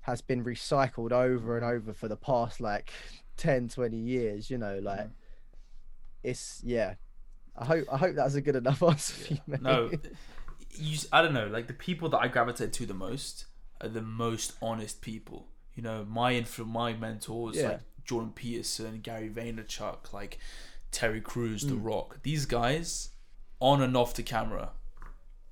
[0.03, 2.93] has been recycled over and over for the past like
[3.37, 5.11] 10 20 years you know like mm.
[6.23, 6.95] it's yeah
[7.57, 9.63] i hope i hope that's a good enough answer for you mate.
[9.63, 9.91] no
[10.77, 13.47] you, s- I don't know, like the people that I gravitate to the most
[13.81, 15.49] are the most honest people.
[15.75, 17.69] You know, my inf- my mentors Yeah.
[17.71, 20.39] like Jordan Peterson, Gary Vaynerchuk, like
[20.91, 21.85] Terry Crews, The Mm.
[21.85, 22.23] Rock.
[22.23, 23.11] These guys,
[23.61, 24.71] on and off the camera,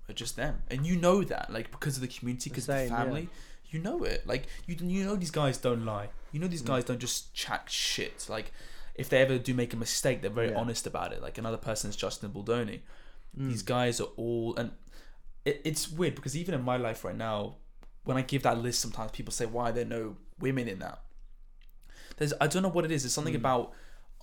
[0.08, 2.80] are just them, and you know that, like because of the community, because of the
[2.86, 3.04] Same, yeah.
[3.04, 3.28] family.
[3.68, 6.08] You know it, like you you know these guys don't lie.
[6.32, 6.66] You know these Mm.
[6.68, 8.26] guys don't just chat shit.
[8.28, 8.52] Like
[8.94, 10.56] if they ever do make a mistake, they're very Yeah.
[10.58, 11.20] honest about it.
[11.20, 12.82] Like another person is Justin Baldoni
[13.36, 13.48] Mm.
[13.50, 14.70] these guys are all and
[15.44, 17.56] it, it's weird because even in my life right now
[18.04, 21.02] when i give that list sometimes people say why are there no women in that
[22.16, 23.38] there's i don't know what it is there's something Mm.
[23.44, 23.72] about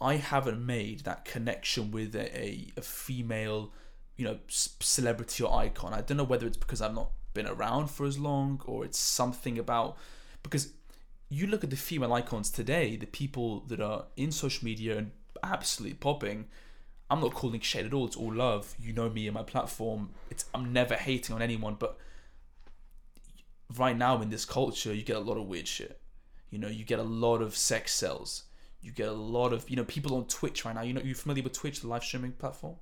[0.01, 3.71] i haven't made that connection with a, a, a female
[4.15, 7.47] you know c- celebrity or icon i don't know whether it's because i've not been
[7.47, 9.97] around for as long or it's something about
[10.43, 10.73] because
[11.29, 15.11] you look at the female icons today the people that are in social media and
[15.43, 16.45] absolutely popping
[17.09, 18.07] I'm not calling shade at all.
[18.07, 18.73] It's all love.
[18.79, 20.11] You know me and my platform.
[20.31, 21.97] It's I'm never hating on anyone, but
[23.77, 25.99] right now in this culture, you get a lot of weird shit.
[26.53, 28.43] You know, you get a lot of sex sells.
[28.79, 30.83] You get a lot of you know people on Twitch right now.
[30.83, 32.75] You know, you're familiar with Twitch, the live streaming platform?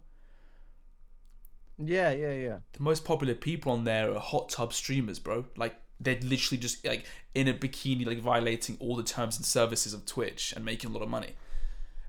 [1.78, 2.58] Yeah, yeah, yeah.
[2.74, 5.46] The most popular people on there are hot tub streamers, bro.
[5.56, 9.94] Like they're literally just like in a bikini, like violating all the terms and services
[9.94, 11.36] of Twitch and making a lot of money.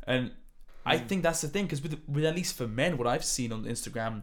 [0.05, 0.33] And
[0.85, 1.07] I mm.
[1.07, 3.67] think that's the thing because with, with at least for men, what I've seen on
[3.67, 4.23] Instagram,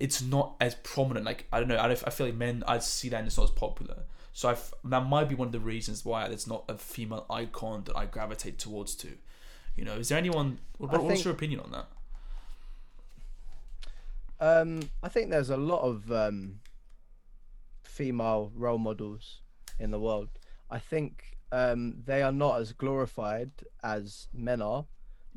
[0.00, 1.24] it's not as prominent.
[1.24, 3.36] Like I don't know, I, don't- I feel like men I see that and it's
[3.36, 4.02] not as popular.
[4.32, 7.26] So I f- that might be one of the reasons why it's not a female
[7.28, 8.94] icon that I gravitate towards.
[8.96, 9.08] To,
[9.76, 10.58] you know, is there anyone?
[10.78, 11.86] What, what's think- your opinion on that?
[14.40, 16.60] Um, I think there's a lot of um,
[17.84, 19.40] female role models
[19.78, 20.28] in the world.
[20.70, 23.50] I think um, they are not as glorified
[23.84, 24.84] as men are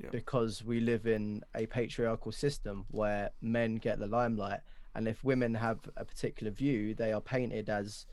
[0.01, 0.09] Yeah.
[0.11, 4.61] because we live in a patriarchal system where men get the limelight.
[4.95, 8.05] And if women have a particular view, they are painted as,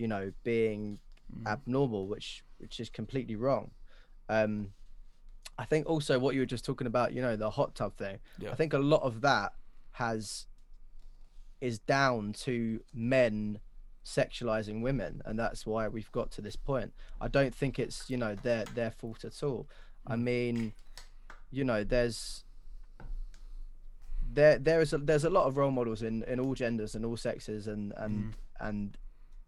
[0.00, 0.98] you know, being
[1.32, 1.46] Mm.
[1.46, 3.70] abnormal, which which is completely wrong.
[4.28, 4.72] Um,
[5.56, 8.18] I think also what you were just talking about, you know, the hot tub thing.
[8.38, 8.50] Yeah.
[8.50, 9.52] I think a lot of that
[9.92, 10.46] has
[11.60, 13.60] is down to men
[14.04, 16.92] sexualizing women, and that's why we've got to this point.
[17.20, 19.68] I don't think it's you know their their fault at all.
[20.06, 20.22] I Mm.
[20.22, 20.72] mean,
[21.52, 22.44] you know, there's
[24.32, 27.04] there there is a, there's a lot of role models in in all genders and
[27.04, 28.34] all sexes and and Mhm.
[28.68, 28.98] and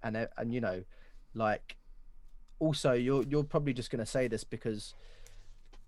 [0.02, 0.82] and and, and you know
[1.34, 1.76] like
[2.58, 4.94] also you're you're probably just going to say this because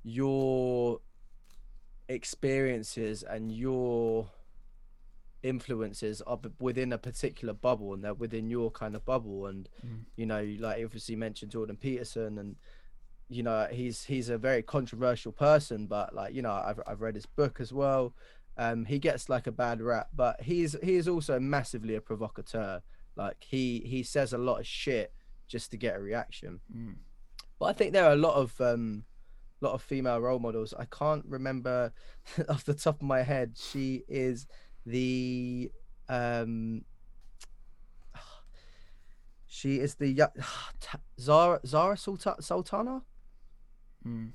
[0.03, 1.01] your
[2.09, 4.29] experiences and your
[5.43, 9.47] influences are within a particular bubble and they're within your kind of bubble.
[9.47, 10.05] And Mm.
[10.17, 12.57] you know like obviously mentioned Jordan Peterson and
[13.29, 17.15] you know he's he's a very controversial person but like you know I've I've read
[17.15, 18.15] his book as well.
[18.57, 22.83] Um he gets like a bad rap but he's he is also massively a provocateur
[23.17, 25.13] like he he says a lot of shit
[25.47, 26.97] just to get a reaction Mm.
[27.59, 29.05] but I think there are a lot of um
[29.61, 30.75] lot of female role models.
[30.79, 31.93] I can't remember
[32.49, 33.57] off the top of my head.
[33.57, 34.47] She is
[34.85, 35.71] the
[36.09, 36.85] um
[39.47, 40.15] she is the
[41.21, 43.03] Zara Zara Sulta- Sultana.
[44.07, 44.33] Mm.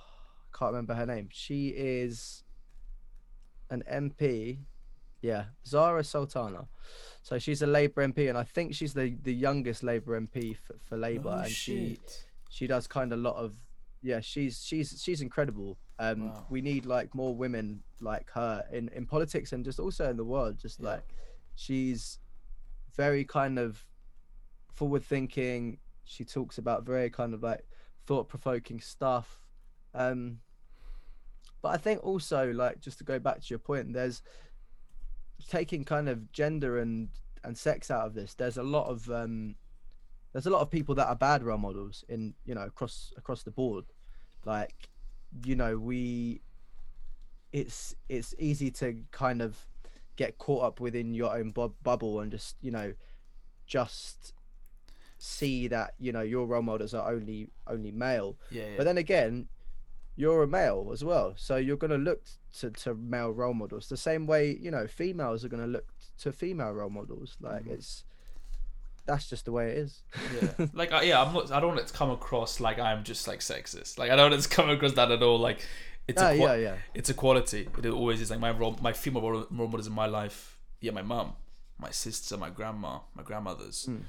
[0.58, 1.28] Can't remember her name.
[1.32, 2.42] She is
[3.70, 4.58] an MP.
[5.20, 6.66] Yeah, Zara Sultana.
[7.22, 10.74] So she's a Labour MP, and I think she's the, the youngest Labour MP for,
[10.84, 12.24] for Labour, Oh, and she shit.
[12.50, 13.52] she does kind of a lot of
[14.04, 16.46] yeah she's she's she's incredible um Wow.
[16.50, 20.24] we need like more women like her in in politics and just also in the
[20.24, 20.88] world just Yeah.
[20.88, 21.04] like
[21.54, 22.18] she's
[22.96, 23.86] very kind of
[24.72, 27.64] forward thinking she talks about very kind of like
[28.04, 29.46] thought provoking stuff
[29.94, 30.40] um
[31.62, 34.20] but i think also like just to go back to your point there's
[35.48, 37.08] taking kind of gender and
[37.44, 39.54] and sex out of this there's a lot of um
[40.32, 43.42] there's a lot of people that are bad role models in you know across across
[43.42, 43.84] the board
[44.44, 44.88] like
[45.44, 46.40] you know we
[47.52, 49.56] it's it's easy to kind of
[50.16, 52.92] get caught up within your own bu- bubble and just you know
[53.66, 54.32] just
[55.18, 58.68] see that you know your role models are only only male Yeah, yeah.
[58.76, 59.48] but then again
[60.16, 62.22] you're a male as well so you're going to look
[62.60, 65.86] to, to male role models the same way you know females are going to look
[66.18, 67.72] to female role models like Mhm.
[67.72, 68.04] it's
[69.06, 70.02] that's just the way it is
[70.40, 70.66] yeah.
[70.74, 71.50] Like, I, yeah, I'm not.
[71.50, 73.98] I don't want it to come across like I'm just like sexist.
[73.98, 75.40] Like, I don't want it to come across that at all.
[75.40, 75.60] Like,
[76.06, 77.68] it's Ah, a yeah yeah it's equality.
[77.78, 78.30] It always is.
[78.30, 80.56] Like my role, my female role, role models in my life.
[80.80, 81.32] Yeah, my mum,
[81.78, 83.86] my sister, my grandma, my grandmothers.
[83.90, 84.02] Mm.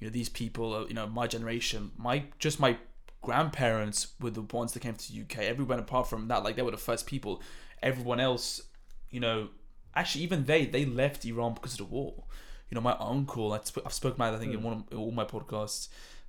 [0.00, 0.74] You know, these people.
[0.74, 1.92] Are, you know, my generation.
[1.96, 2.76] My just my
[3.24, 5.38] grandparents were the ones that came to the UK.
[5.44, 7.42] Everyone apart from that, like they were the first people.
[7.82, 8.62] Everyone else,
[9.10, 9.48] you know,
[9.94, 12.24] actually even they they left Iran because of the war.
[12.70, 14.62] You know, my uncle, I sp- I've spoken about, I think, in Mm.
[14.62, 15.88] one of all my podcasts.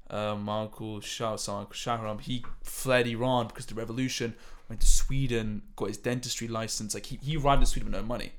[0.09, 4.35] Um, my uncle Shah, Shahram, he fled Iran because of the revolution.
[4.69, 6.93] Went to Sweden, got his dentistry license.
[6.93, 8.33] Like he, he arrived in Sweden with no money,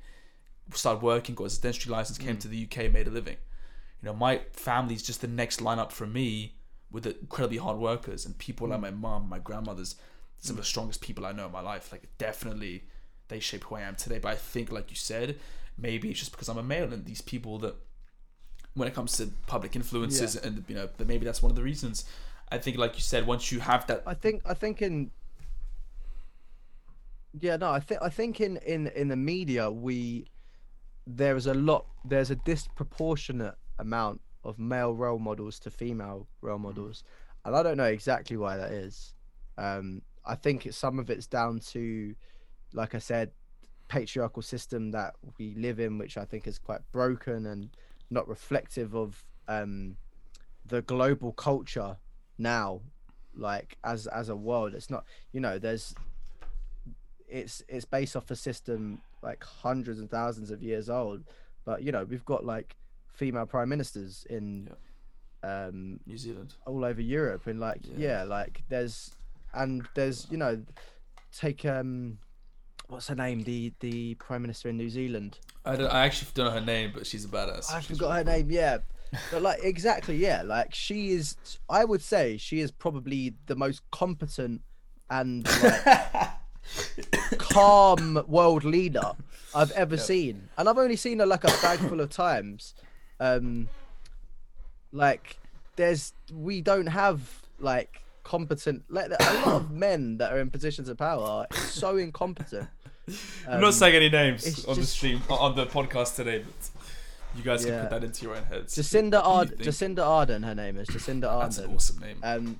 [0.73, 2.41] started working, got his dentistry license, came Mm.
[2.41, 3.37] to the UK, made a living.
[4.01, 6.55] You know, my family's just the next lineup for me
[6.91, 8.83] with the incredibly hard workers and people like Mm.
[8.83, 9.95] my mom, my grandmothers,
[10.37, 11.91] some of the strongest people I know in my life.
[11.91, 12.83] Like definitely,
[13.27, 14.19] they shape who I am today.
[14.19, 15.37] But I think, like you said,
[15.77, 17.75] maybe it's just because I'm a male and these people that,
[18.73, 21.63] when it comes to public influences, and you know, but maybe that's one of the
[21.63, 22.05] reasons.
[22.49, 25.11] I think, like you said, once you have that, I think I think in
[27.39, 30.27] yeah no I think I think in in in the media we
[31.05, 36.57] there is a lot there's a disproportionate amount of male role models to female role
[36.57, 37.03] models.
[37.45, 39.13] And I don't know exactly why that is.
[39.57, 42.15] Um I think some of it's down to
[42.73, 43.31] like I said
[43.87, 47.69] patriarchal system that we live in which I think is quite broken and
[48.09, 49.97] not reflective of um
[50.65, 51.97] the global culture
[52.37, 52.81] now
[53.35, 54.73] like as as a world.
[54.73, 55.93] It's not you know there's
[57.27, 61.23] it's it's based off a system like hundreds and thousands of years old.
[61.65, 62.75] But you know we've got like
[63.17, 64.69] female prime ministers in
[65.43, 66.53] um New Zealand.
[66.65, 68.07] all over europe and like Yeah.
[68.07, 68.23] yeah.
[68.23, 69.11] like there's
[69.53, 70.63] and there's you know
[71.35, 72.17] take um
[72.87, 76.45] what's her name the the prime minister in new zealand I, don't, I actually don't
[76.45, 77.69] know her name, but she's a badass.
[77.69, 78.49] I She's forgot her name.
[78.49, 78.77] Yeah,
[79.31, 80.43] but like exactly, yeah.
[80.43, 81.35] Like she is.
[81.69, 84.61] I would say she is probably the most competent
[85.09, 86.29] and like,
[87.37, 89.11] calm world leader
[89.53, 90.05] I've ever Yep.
[90.05, 92.73] seen, and I've only seen her like a bag full of times.
[93.19, 93.69] Um,
[94.91, 95.37] like
[95.75, 97.21] there's we don't have
[97.59, 101.97] like competent like a lot of men that are in positions of power are so
[101.97, 102.67] incompetent.
[103.47, 106.69] I'm not Um, saying any names on the stream on the podcast today, but
[107.37, 108.75] you guys can put that into your own heads.
[108.75, 111.41] Jacinda What do Ard- Jacinda Ardern, her name is Jacinda Ardern.
[111.41, 112.17] That's an awesome name.
[112.23, 112.59] Um,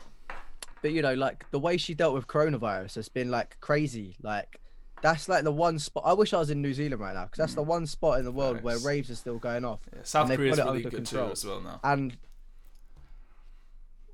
[0.81, 4.15] but you know, like the way she dealt with coronavirus has been like crazy.
[4.21, 4.59] Like
[5.01, 6.03] that's like the one spot.
[6.05, 8.25] I wish I was in New Zealand right now because that's the one spot in
[8.25, 9.81] the world where raves are still going off.
[9.95, 11.27] Yeah, South Korea is really under good control.
[11.27, 11.79] too as well now.
[11.83, 12.17] And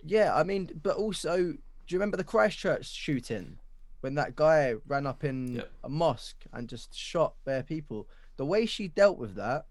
[0.06, 1.58] yeah, I mean, but also, do
[1.88, 3.58] you remember the Christchurch shooting
[4.02, 5.72] when that guy ran up in Yep.
[5.86, 8.08] a mosque and just shot bare people?
[8.38, 9.66] The way she dealt with that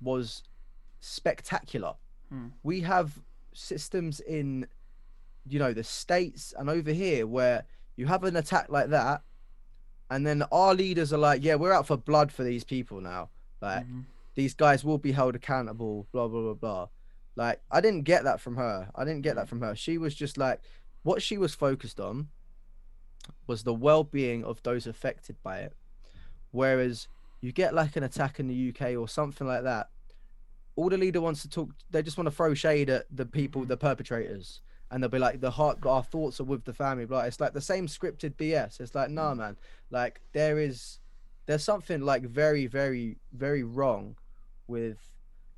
[0.00, 0.42] was
[1.00, 1.94] spectacular.
[2.30, 2.48] Hmm.
[2.62, 3.20] We have
[3.52, 4.66] systems in,
[5.46, 7.64] you know, the states and over here where
[7.96, 9.22] you have an attack like that,
[10.10, 13.30] and then our leaders are like, "Yeah, we're out for blood for these people now."
[13.60, 14.04] Like, Mhm.
[14.34, 16.88] these guys will be held accountable, blah blah blah blah.
[17.36, 18.90] Like I didn't get that from her.
[18.94, 19.74] I didn't get that from her.
[19.74, 20.60] She was just like
[21.02, 22.28] what she was focused on
[23.46, 25.76] was the well-being of those affected by it.
[26.50, 27.08] Whereas
[27.40, 29.90] you get like an attack in the UK or something like that,
[30.76, 33.64] all the leader wants to talk they just want to throw shade at the people,
[33.64, 34.60] the perpetrators.
[34.90, 37.06] And they'll be like, the heart, our thoughts are with the family.
[37.06, 37.22] Blah.
[37.22, 38.80] It's like the same scripted BS.
[38.80, 39.56] It's like, nah, man.
[39.90, 41.00] Like there is,
[41.46, 44.16] there's something like very, very, very wrong
[44.68, 44.98] with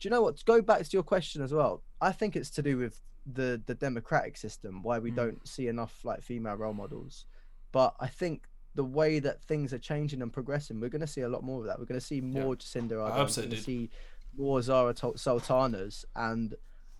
[0.01, 2.51] do you know what to go back to your question as well i think it's
[2.51, 3.01] to do with
[3.35, 5.17] the the democratic system why we Mm.
[5.17, 7.25] don't see enough like female role models
[7.73, 11.23] but i think the way that things are changing and progressing we're going to see
[11.23, 13.47] a lot more of that we're going to see more jacinda ardern hope so, we're
[13.49, 13.91] going to see
[14.37, 16.55] more zara sultanas and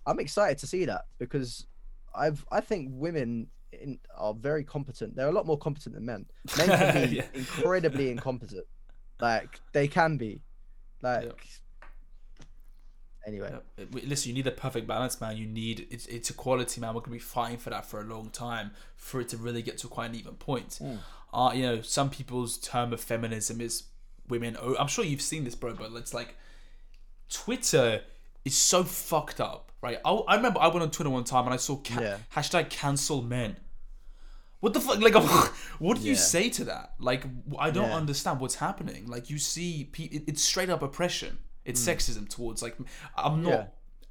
[0.05, 1.67] i'm excited to see that because
[2.15, 6.25] i've i think women in, are very competent they're a lot more competent than men
[6.57, 7.25] men can be Yeah.
[7.33, 8.65] incredibly incompetent
[9.19, 10.41] like they can be
[11.01, 11.37] like Yep.
[13.27, 13.83] anyway Yeah.
[13.85, 15.37] Uh, Listen, you need the perfect balance, man.
[15.37, 16.93] You need it's it's equality, man.
[16.93, 19.77] We're gonna be fighting for that for a long time for it to really get
[19.79, 20.79] to quite an even point.
[20.81, 20.97] Mm.
[21.33, 23.83] Uh, you know, some people's term of feminism is
[24.27, 24.57] women.
[24.61, 25.73] Oh, I'm sure you've seen this, bro.
[25.73, 26.35] But it's like
[27.29, 28.01] Twitter
[28.45, 29.99] is so fucked up, right?
[30.05, 32.17] I, I remember I went on Twitter one time and I saw ca- Yeah.
[32.35, 33.57] hashtag cancel men.
[34.59, 34.99] What the fuck?
[34.99, 35.13] Like,
[35.79, 36.93] what do you say to that?
[36.99, 37.23] Like,
[37.57, 37.95] I don't Yeah.
[37.95, 39.07] understand what's happening.
[39.07, 41.39] Like, you see, pe- it- it's straight up oppression.
[41.65, 41.95] It's Mm.
[41.95, 42.75] sexism towards like
[43.15, 43.49] I'm not.
[43.51, 43.65] Yeah.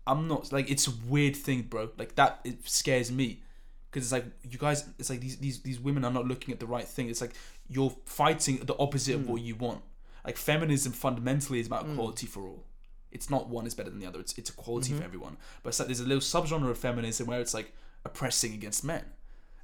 [0.07, 1.91] I'm not like it's a weird thing, bro.
[1.99, 3.43] Like that, it scares me
[3.91, 4.85] because it's like you guys.
[4.99, 7.09] It's like these these these women are not looking at the right thing.
[7.11, 7.33] It's like
[7.69, 9.21] you're fighting the opposite Mm.
[9.23, 9.83] of what you want.
[10.25, 12.65] Like feminism fundamentally is about equality for all.
[13.11, 14.21] It's not one is better than the other.
[14.21, 14.99] It's it's equality Mm-hmm.
[14.99, 15.37] for everyone.
[15.63, 17.73] But it's like there's a little subgenre of feminism where it's like
[18.05, 19.05] oppressing against men,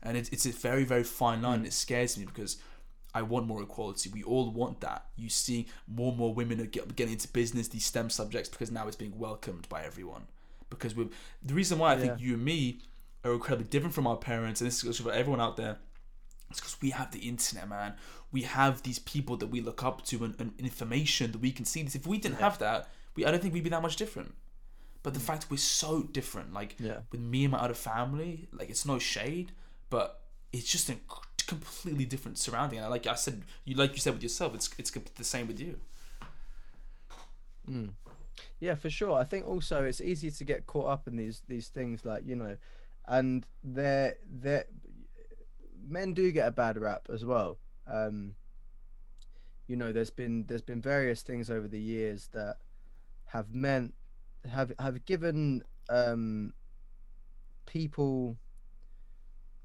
[0.02, 1.54] and it's it's a very very fine line.
[1.54, 1.58] Mm.
[1.58, 2.56] And it scares me because
[3.14, 4.10] I want more equality.
[4.10, 5.06] We all want that.
[5.16, 8.70] You see more and more women are get, getting into business, these STEM subjects, because
[8.72, 10.22] now it's being welcomed by everyone.
[10.70, 11.08] Because we
[11.42, 12.26] the reason why I think Yeah.
[12.26, 12.80] you and me
[13.24, 15.78] are incredibly different from our parents, and this goes for everyone out there.
[16.50, 17.94] It's because we have the internet, man.
[18.32, 21.64] We have these people that we look up to and, and information that we can
[21.64, 21.82] see.
[21.82, 21.94] This.
[21.94, 24.34] If we didn't have that, we I don't think we'd be that much different.
[25.02, 27.00] But the fact we're so different, like Yeah.
[27.12, 29.52] with me and my other family, like it's no shade,
[29.90, 30.96] but it's just a
[31.46, 32.78] completely different surrounding.
[32.78, 35.60] And like I said, you like you said with yourself, it's it's the same with
[35.60, 35.78] you.
[37.68, 37.90] Mm.
[38.60, 39.12] Yeah, for sure.
[39.18, 42.36] I think also it's easy to get caught up in these these things, like you
[42.36, 42.56] know,
[43.06, 44.64] and they're they
[45.86, 47.58] men do get a bad rap as well.
[47.86, 48.34] Um,
[49.66, 52.56] you know, there's been there's been various things over the years that
[53.34, 53.92] have meant
[54.50, 56.54] have have given um
[57.66, 58.38] people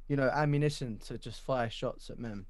[0.07, 2.45] you know ammunition to just fire shots at men.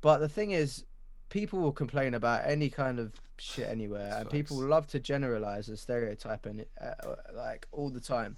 [0.00, 0.84] But the thing is
[1.28, 5.78] people will complain about any kind of shit anywhere and people love to generalize and
[5.78, 8.36] stereotype and uh, like all the time.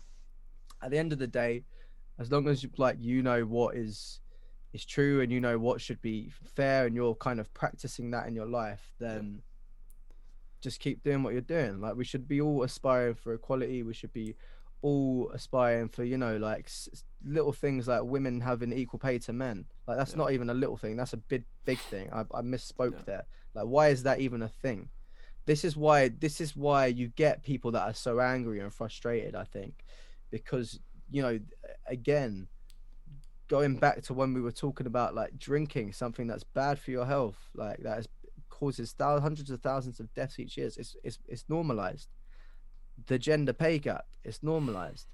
[0.83, 1.65] At the end of the day
[2.19, 4.21] as long as you like you know what is
[4.73, 8.27] is true and you know what should be fair and you're kind of practicing that
[8.27, 9.43] in your life then
[10.61, 11.81] just keep doing what you're doing.
[11.81, 13.83] Like we should be all aspiring for equality.
[13.83, 14.35] We should be
[14.81, 16.89] all aspiring for you know like s-
[17.25, 19.65] little things like women having equal pay to men.
[19.87, 20.19] Like that's Yeah.
[20.19, 20.97] not even a little thing.
[20.97, 22.09] That's a big big thing.
[22.13, 23.03] I, I misspoke Yeah.
[23.07, 23.27] there.
[23.55, 24.89] Like why is that even a thing?
[25.47, 29.35] This is why this is why you get people that are so angry and frustrated
[29.35, 29.83] i think
[30.31, 30.79] because
[31.11, 31.41] you know
[31.87, 32.47] again
[33.49, 37.07] going back to when we were talking about like drinking something that's bad for your
[37.07, 38.09] health like that is
[38.59, 40.67] causes thousands, hundreds of thousands of deaths each year.
[40.67, 42.09] It's, it's it's normalized.
[43.07, 45.07] The gender pay gap it's normalized.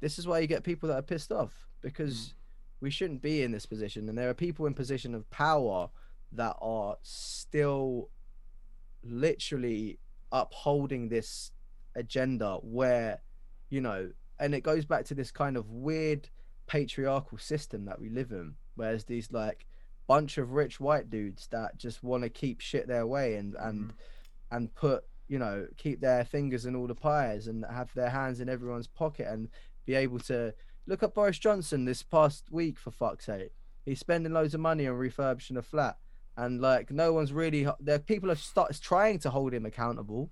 [0.00, 2.32] This is why you get people that are pissed off because mm.
[2.80, 4.08] we shouldn't be in this position.
[4.08, 5.90] And there are people in position of power
[6.32, 8.08] that are still
[9.04, 9.98] literally
[10.32, 11.50] upholding this
[11.94, 13.20] agenda where
[13.68, 16.28] you know and it goes back to this kind of weird
[16.66, 19.66] patriarchal system that we live in whereas these like
[20.12, 23.84] bunch of rich white dudes that just want to keep shit their way and and
[23.84, 24.54] mm-hmm.
[24.54, 28.38] and put you know keep their fingers in all the pies and have their hands
[28.38, 29.48] in everyone's pocket and
[29.86, 30.52] be able to
[30.86, 33.52] look at Boris Johnson this past week for fuck's sake.
[33.86, 35.96] He's spending loads of money on refurbishing a flat
[36.36, 40.30] and like no one's really there people are start trying to hold him accountable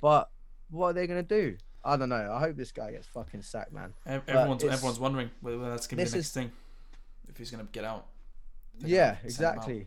[0.00, 0.30] but
[0.70, 1.58] what are they gonna do?
[1.84, 2.32] I don't know.
[2.32, 3.92] I hope this guy gets fucking sacked man.
[4.06, 6.50] Everyone's everyone's wondering whether that's gonna be the next is- thing,
[7.28, 8.06] if he's gonna get out.
[8.80, 9.54] Yeah gonna send him out.
[9.54, 9.86] exactly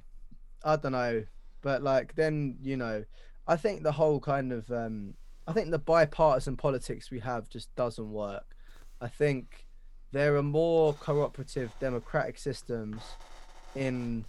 [0.64, 1.24] i don't know
[1.62, 3.04] but like then you know
[3.48, 5.14] i think the whole kind of um
[5.48, 8.56] i think the bipartisan politics we have just doesn't work
[9.02, 9.66] i think
[10.12, 13.02] there are more cooperative democratic systems
[13.76, 14.26] in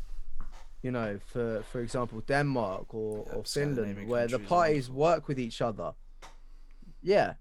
[0.83, 5.39] you know for for example denmark or, Yeah, or finland where the parties work with
[5.39, 5.93] each other
[7.03, 7.35] yeah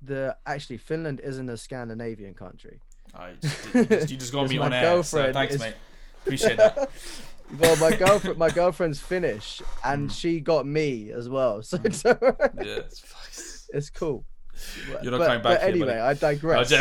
[0.00, 2.80] the actually finland isn't a scandinavian country
[3.14, 5.02] I just, you, just, you just got me on air.
[5.02, 5.74] So thanks, is- mate.
[6.24, 6.90] Appreciate that.
[7.58, 10.12] well, my girlfriend, my girlfriend's Finnish, and Mm.
[10.18, 11.62] she got me as well.
[11.62, 14.24] So, so Yeah, it's, it's cool.
[15.02, 16.00] You're not but, coming back But here, anyway, buddy.
[16.00, 16.72] I digress.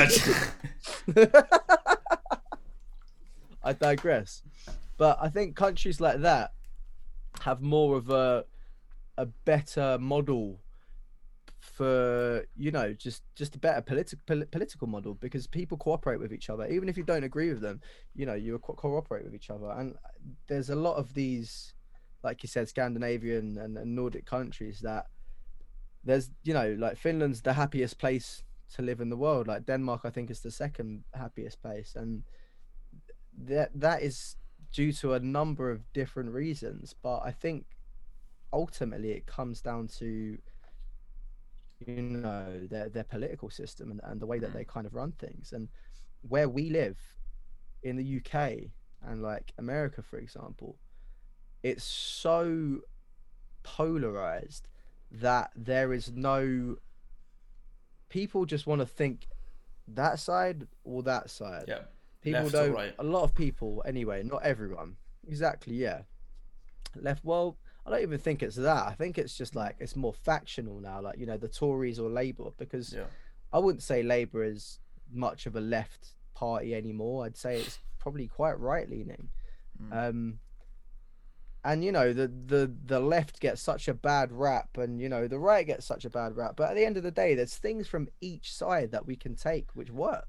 [3.64, 4.44] I digress.
[4.98, 6.52] But I think countries like that
[7.42, 8.46] have more of a
[9.18, 10.60] a better model
[11.82, 14.20] for you know just just a better political
[14.52, 16.68] political model because people cooperate with each other.
[16.68, 17.82] Even if you don't agree with them
[18.14, 19.72] you know you co- cooperate with each other.
[19.72, 19.96] And
[20.48, 21.74] there's a lot of these
[22.22, 25.08] like you said scandinavian and, and nordic countries that
[26.04, 28.44] there's you know like finland's the happiest place
[28.76, 29.48] to live in the world.
[29.48, 31.94] Like denmark i think is the second happiest place.
[31.96, 32.22] And
[33.48, 34.36] that that is
[34.72, 36.94] due to a number of different reasons.
[37.02, 37.66] But i think
[38.54, 40.38] ultimately it comes down to
[41.88, 44.54] you know their their political system and, and the way that Mm.
[44.54, 45.68] they kind of run things and
[46.28, 46.98] where we live
[47.84, 48.70] in the UK
[49.04, 50.78] and like America for example
[51.64, 52.80] it's so
[53.64, 54.68] polarized
[55.12, 56.76] that there is no
[58.10, 59.28] people just want to think
[59.88, 61.80] that side or that side yeah.
[62.22, 62.96] people left don't right.
[63.00, 64.96] a lot of people anyway not everyone
[65.28, 66.02] exactly yeah
[66.96, 68.86] left well i don't even think it's that.
[68.88, 72.10] I think it's just like it's more factional now like you know the tories or
[72.10, 73.06] labour because Yeah.
[73.52, 74.80] i wouldn't say labour is
[75.12, 77.26] much of a left party anymore.
[77.26, 79.30] I'd say it's probably quite right leaning
[79.82, 80.10] Mm.
[80.10, 80.40] um
[81.64, 85.28] and you know the the the left gets such a bad rap and you know
[85.28, 87.56] the right gets such a bad rap but at the end of the day there's
[87.56, 90.28] things from each side that we can take which work.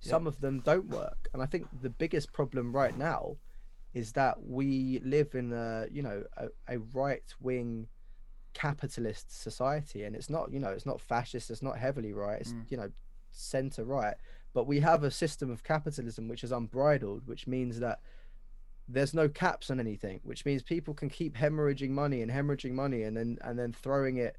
[0.00, 3.36] Some of them don't work and i think the biggest problem right now
[3.94, 7.86] is that we live in a you know a, a right wing
[8.52, 12.52] capitalist society and it's not you know it's not fascist it's not heavily right it's
[12.52, 12.70] Mm.
[12.70, 12.90] you know
[13.32, 14.14] center right
[14.52, 17.98] but we have a system of capitalism which is unbridled which means that
[18.86, 23.04] there's no caps on anything, which means people can keep hemorrhaging money and hemorrhaging money
[23.04, 24.36] and then and then throwing it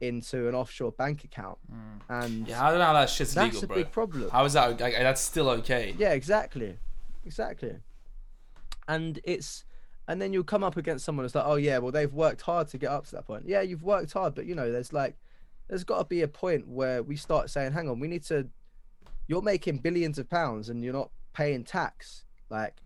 [0.00, 1.58] into an offshore bank account.
[2.08, 3.76] And Yeah, I don't know how that shit's that's legal, a bro.
[3.76, 4.30] big problem.
[4.30, 4.80] How is that?
[4.80, 5.94] Like, that's still okay.
[5.96, 6.76] Yeah, exactly.
[7.24, 7.76] Exactly.
[8.88, 9.64] And it's
[10.06, 12.68] and then you'll come up against someone that's like, oh yeah, well they've worked hard
[12.68, 13.44] to get up to that point.
[13.46, 15.16] Yeah, you've worked hard, but you know, there's like
[15.68, 18.48] there's gotta be a point where we start saying, hang on, we need to
[19.26, 22.24] you're making billions of pounds and you're not paying tax.
[22.50, 22.82] Like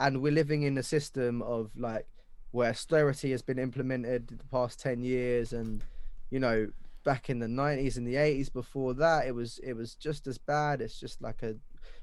[0.00, 2.06] and we're living in a system of like
[2.50, 5.82] where austerity has been implemented the past 10 years and
[6.30, 6.68] you know
[7.04, 10.38] back in the 90s and the 80s before that it was it was just as
[10.38, 11.54] bad it's just like a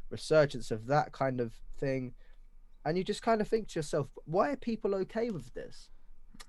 [0.10, 2.14] resurgence of that kind of thing
[2.86, 5.90] and you just kind of think to yourself why are people okay with this?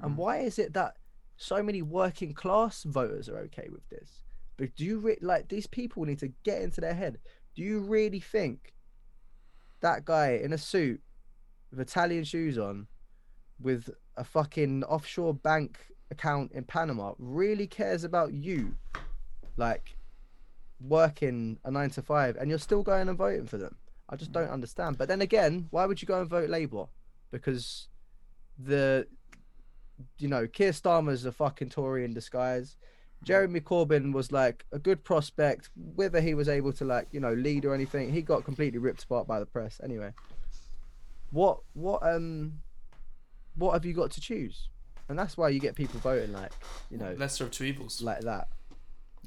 [0.00, 0.16] And Mm.
[0.16, 0.96] why is it that
[1.36, 4.22] so many working class voters are okay with this?
[4.56, 7.18] But do you re- like these people need to get into their head.
[7.54, 8.74] Do you really think
[9.80, 11.00] that guy in a suit
[11.70, 12.86] with Italian shoes on
[13.60, 15.78] with a fucking offshore bank
[16.10, 18.76] account in Panama really cares about you
[19.56, 19.96] like
[20.80, 23.76] working a 9 to 5 and you're still going and voting for them
[24.08, 24.98] I just don't understand.
[24.98, 26.86] But then again why would you go and vote Labour?
[27.30, 27.88] Because
[28.58, 29.06] the
[30.18, 32.76] you know Keir Starmer's a fucking Tory in disguise.
[33.22, 35.70] Jeremy Corbyn was like a good prospect.
[35.94, 39.04] Whether he was able to like you know lead or anything he got completely ripped
[39.04, 39.80] apart by the press.
[39.82, 40.12] Anyway
[41.34, 42.52] what what um
[43.56, 44.68] what have you got to choose?
[45.08, 46.52] And that's why you get people voting like
[46.90, 48.00] you know Lesser of two evils.
[48.00, 48.48] like that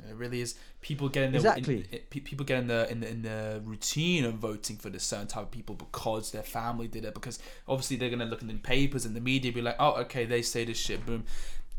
[0.10, 0.56] It really is.
[0.82, 1.86] People get in the Exactly.
[1.92, 5.00] in- in- people get in the in the in the routine of voting for the
[5.00, 7.14] certain type of people because their family did it.
[7.14, 10.26] Because obviously they're gonna look in the papers and the media, be like, oh, okay,
[10.26, 11.06] they say this shit.
[11.06, 11.26] Boom.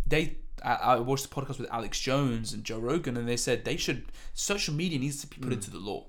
[0.07, 0.37] They.
[0.64, 3.77] I, I watched the podcast with Alex Jones and Joe Rogan, and they said they
[3.77, 5.53] should social media needs to be put hmm.
[5.53, 6.07] into the law,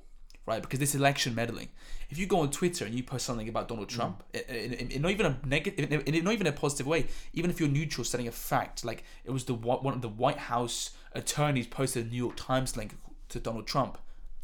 [0.48, 0.62] right?
[0.62, 1.70] Because this election meddling.
[2.10, 3.96] If you go on Twitter and you post something about Donald hmm.
[3.96, 6.88] Trump, in, in, in, in not even a negative, in, in not even a positive
[6.88, 10.10] way, even if you're neutral, setting a fact, like it was the one of the
[10.10, 12.96] White House attorneys posted a New York Times link
[13.30, 13.98] to Donald Trump,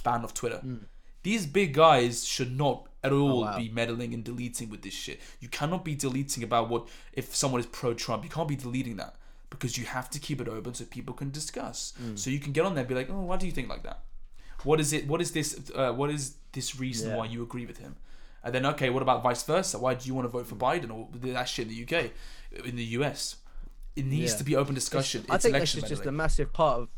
[0.03, 0.57] banned off Twitter.
[0.57, 0.77] Hmm.
[1.23, 3.57] These big guys should not at oh, all wow.
[3.57, 5.19] be meddling and deleting with this shit.
[5.39, 8.23] You cannot be deleting about what if someone is pro Trump.
[8.23, 9.15] You can't be deleting that
[9.49, 11.93] because you have to keep it open so people can discuss.
[11.97, 12.15] Hmm.
[12.15, 13.83] So you can get on there and be like, oh, why do you think like
[13.83, 14.01] that?
[14.63, 15.07] What is it?
[15.07, 15.71] What is this?
[15.73, 17.17] Uh, what is this reason Yeah.
[17.17, 17.95] why you agree with him?
[18.43, 19.79] And then okay, what about vice versa?
[19.79, 20.63] Why do you want to vote for hmm.
[20.63, 22.11] Biden or that shit in the UK,
[22.65, 23.37] in the US?
[23.95, 24.37] It needs Yeah.
[24.39, 25.25] to be open discussion.
[25.29, 26.89] I It's think this is just a massive part of.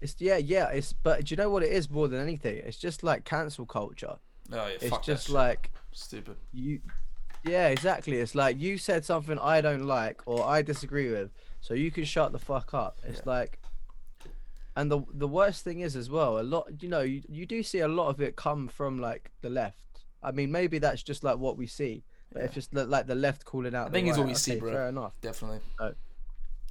[0.00, 0.68] It's yeah, yeah.
[0.68, 2.58] It's but do you know what it is more than anything?
[2.64, 4.16] It's just like cancel culture.
[4.52, 5.34] Oh, yeah, It's fuck just shit.
[5.34, 6.36] like stupid.
[6.52, 6.80] you.
[7.44, 8.16] Yeah, exactly.
[8.18, 11.30] It's like you said something I don't like or I disagree with,
[11.60, 12.98] so you can shut the fuck up.
[13.04, 13.58] It's like,
[14.76, 16.38] and the the worst thing is as well.
[16.38, 19.30] A lot, you know, you, you do see a lot of it come from like
[19.40, 20.04] the left.
[20.22, 22.04] I mean, maybe that's just like what we see.
[22.32, 24.34] But if it's li- like the left calling out, I the think it's right, we
[24.34, 24.72] see, okay, bro.
[24.72, 25.12] Fair enough.
[25.20, 25.60] Definitely.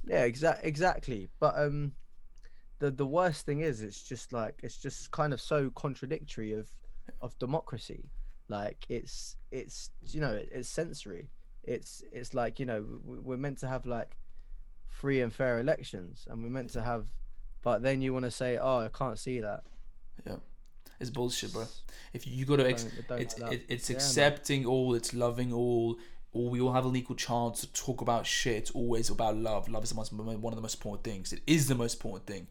[0.04, 1.28] Yeah, exact exactly.
[1.40, 1.92] But um
[2.78, 6.70] the the worst thing is it's just like it's just kind of so contradictory of
[7.20, 8.10] of democracy.
[8.48, 11.28] Like it's it's you know, it, it's sensory.
[11.64, 14.16] It's it's like, you know, we're meant to have like
[14.88, 17.06] free and fair elections and we're meant to have
[17.62, 19.62] but then you want to say, "Oh, I can't see that."
[20.26, 20.36] Yeah,
[21.00, 21.66] it's bullshit, bro.
[22.12, 23.96] If you, you got to, ex- Don't- it's it, it's Yeah, man.
[23.96, 25.98] accepting all, it's loving all,
[26.32, 28.56] all we all have an equal chance to talk about shit.
[28.56, 29.68] It's always about love.
[29.68, 31.32] Love is the most, one of the most important things.
[31.32, 32.46] It is the most important thing.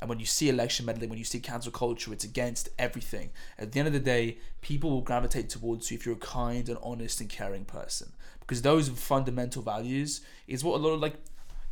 [0.00, 3.30] And when you see election meddling, when you see cancel culture, it's against everything.
[3.58, 6.68] At the end of the day, people will gravitate towards you if you're a kind
[6.68, 8.12] and honest and caring person.
[8.40, 11.14] Because those fundamental values is what a lot of like,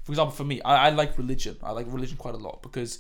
[0.02, 1.56] for example, for me, I, I like religion.
[1.62, 2.98] I like religion quite a lot because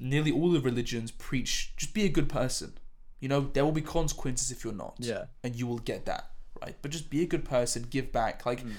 [0.00, 2.74] nearly all the religions preach just be a good person.
[3.20, 4.96] You know, there will be consequences if you're not.
[4.98, 5.24] Yeah.
[5.42, 6.30] And you will get that,
[6.62, 6.76] right?
[6.82, 8.46] But just be a good person, give back.
[8.46, 8.74] Like Mm.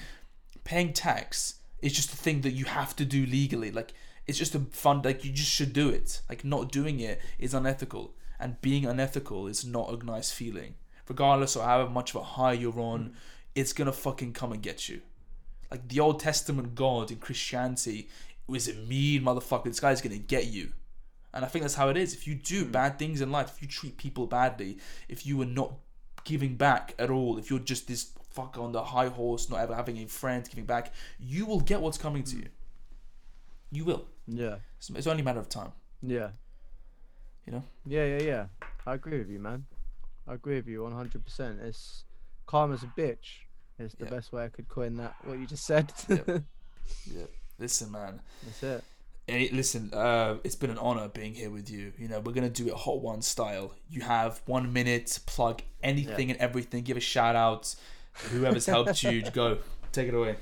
[0.64, 3.70] paying tax is just a thing that you have to do legally.
[3.70, 3.92] Like
[4.26, 6.22] it's just a fun like you just should do it.
[6.28, 8.14] Like not doing it is unethical.
[8.38, 10.74] And being unethical is not a nice feeling.
[11.08, 13.14] Regardless of however much of a high you're on, Mm.
[13.54, 15.02] it's gonna fucking come and get you.
[15.70, 18.08] Like the Old Testament God in Christianity
[18.46, 19.64] was a mean motherfucker.
[19.64, 20.72] This guy's gonna get you.
[21.32, 22.12] And I think that's how it is.
[22.14, 22.70] If you do hmm.
[22.72, 24.78] bad things in life, if you treat people badly,
[25.08, 25.72] if you are not
[26.24, 29.74] giving back at all, if you're just this fuck on the high horse, not ever
[29.74, 32.42] having a friend giving back, you will get what's coming to hmm.
[32.42, 32.48] you.
[33.72, 34.06] You will.
[34.26, 34.56] Yeah.
[34.78, 35.72] It's, it's only a matter of time.
[36.02, 36.30] Yeah.
[37.46, 37.64] You know?
[37.86, 38.46] Yeah, yeah, yeah.
[38.86, 39.66] I agree with you, man.
[40.26, 41.62] I agree with you 100%.
[41.62, 42.04] It's
[42.46, 43.44] calm as a bitch.
[43.78, 44.10] Is the Yeah.
[44.10, 45.14] best way I could coin that.
[45.24, 45.92] What you just said.
[46.08, 46.42] Yep.
[47.06, 47.26] Yeah.
[47.56, 48.20] Listen, man.
[48.42, 48.84] That's it.
[49.30, 51.92] Hey, listen, uh, it's been an honor being here with you.
[51.96, 53.72] You know, we're gonna do it hot one style.
[53.88, 56.82] You have one minute to plug anything and everything.
[56.82, 57.72] Give a shout out.
[58.32, 59.58] Whoever's helped you, go.
[59.92, 60.34] Take it away.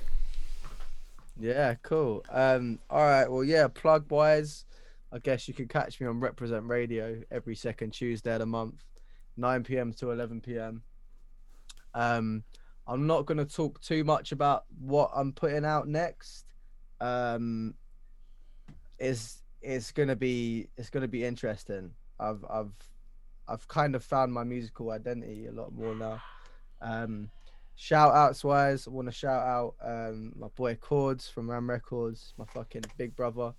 [1.38, 2.24] Yeah, cool.
[2.30, 3.30] Um, all right.
[3.30, 4.64] Well, yeah, plug wise,
[5.12, 8.82] I guess you can catch me on Represent Radio every second Tuesday of the month,
[9.36, 9.92] 9 p.m.
[9.92, 10.82] to 11 p.m.
[11.92, 12.42] Um,
[12.86, 16.46] I'm not going to talk too much about what I'm putting out next.
[17.02, 17.74] Um,
[18.98, 21.90] is it's to be it's to be interesting.
[22.18, 22.72] I've I've
[23.48, 26.20] I've kind of found my musical identity a lot more now.
[26.80, 27.30] Um,
[27.76, 32.34] shout outs wise, I want to shout out um, my boy Chords from Ram Records,
[32.36, 33.54] my fucking big brother.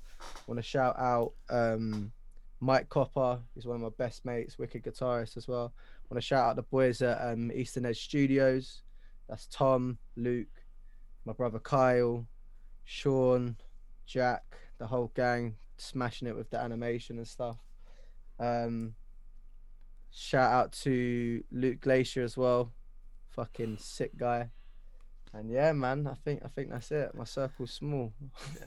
[0.48, 2.12] want to shout out um,
[2.60, 5.74] Mike Copper, he's one of my best mates, wicked guitarist as well.
[6.10, 8.84] want to shout out the boys at um, Eastern Edge Studios.
[9.28, 10.64] That's Tom, Luke,
[11.26, 12.28] my brother Kyle,
[12.84, 13.56] Sean,
[14.06, 14.44] Jack,
[14.80, 17.58] the whole gang, smashing it with the animation and stuff.
[18.40, 18.96] Um,
[20.12, 22.72] shout out to Luke Glacier as well,
[23.30, 24.50] fucking sick guy.
[25.32, 27.14] And yeah, man, I think I think that's it.
[27.14, 28.14] My circle's small.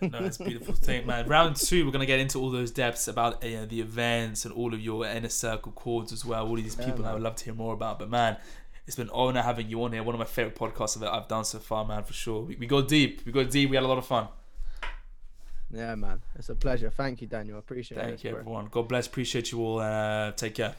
[0.00, 1.26] Yeah, no, it's a beautiful thing, man.
[1.26, 4.72] Round two, we're gonna get into all those depths about uh, the events and all
[4.72, 6.46] of your inner circle chords as well.
[6.46, 7.98] All of these Yeah, people I would love to hear more about.
[7.98, 8.36] But man,
[8.86, 10.04] it's been an honor having you on here.
[10.04, 12.42] One of my favorite podcasts that I've done so far, man, for sure.
[12.42, 13.22] We, we go deep.
[13.26, 13.68] We go deep.
[13.68, 14.28] We had a lot of fun.
[15.72, 16.90] Yeah, man, it's a pleasure.
[16.90, 17.56] Thank you, Daniel.
[17.56, 18.04] I appreciate it.
[18.04, 18.68] Thank you, everyone.
[18.70, 19.06] God bless.
[19.06, 19.80] Appreciate you all.
[19.80, 20.74] Uh, take care.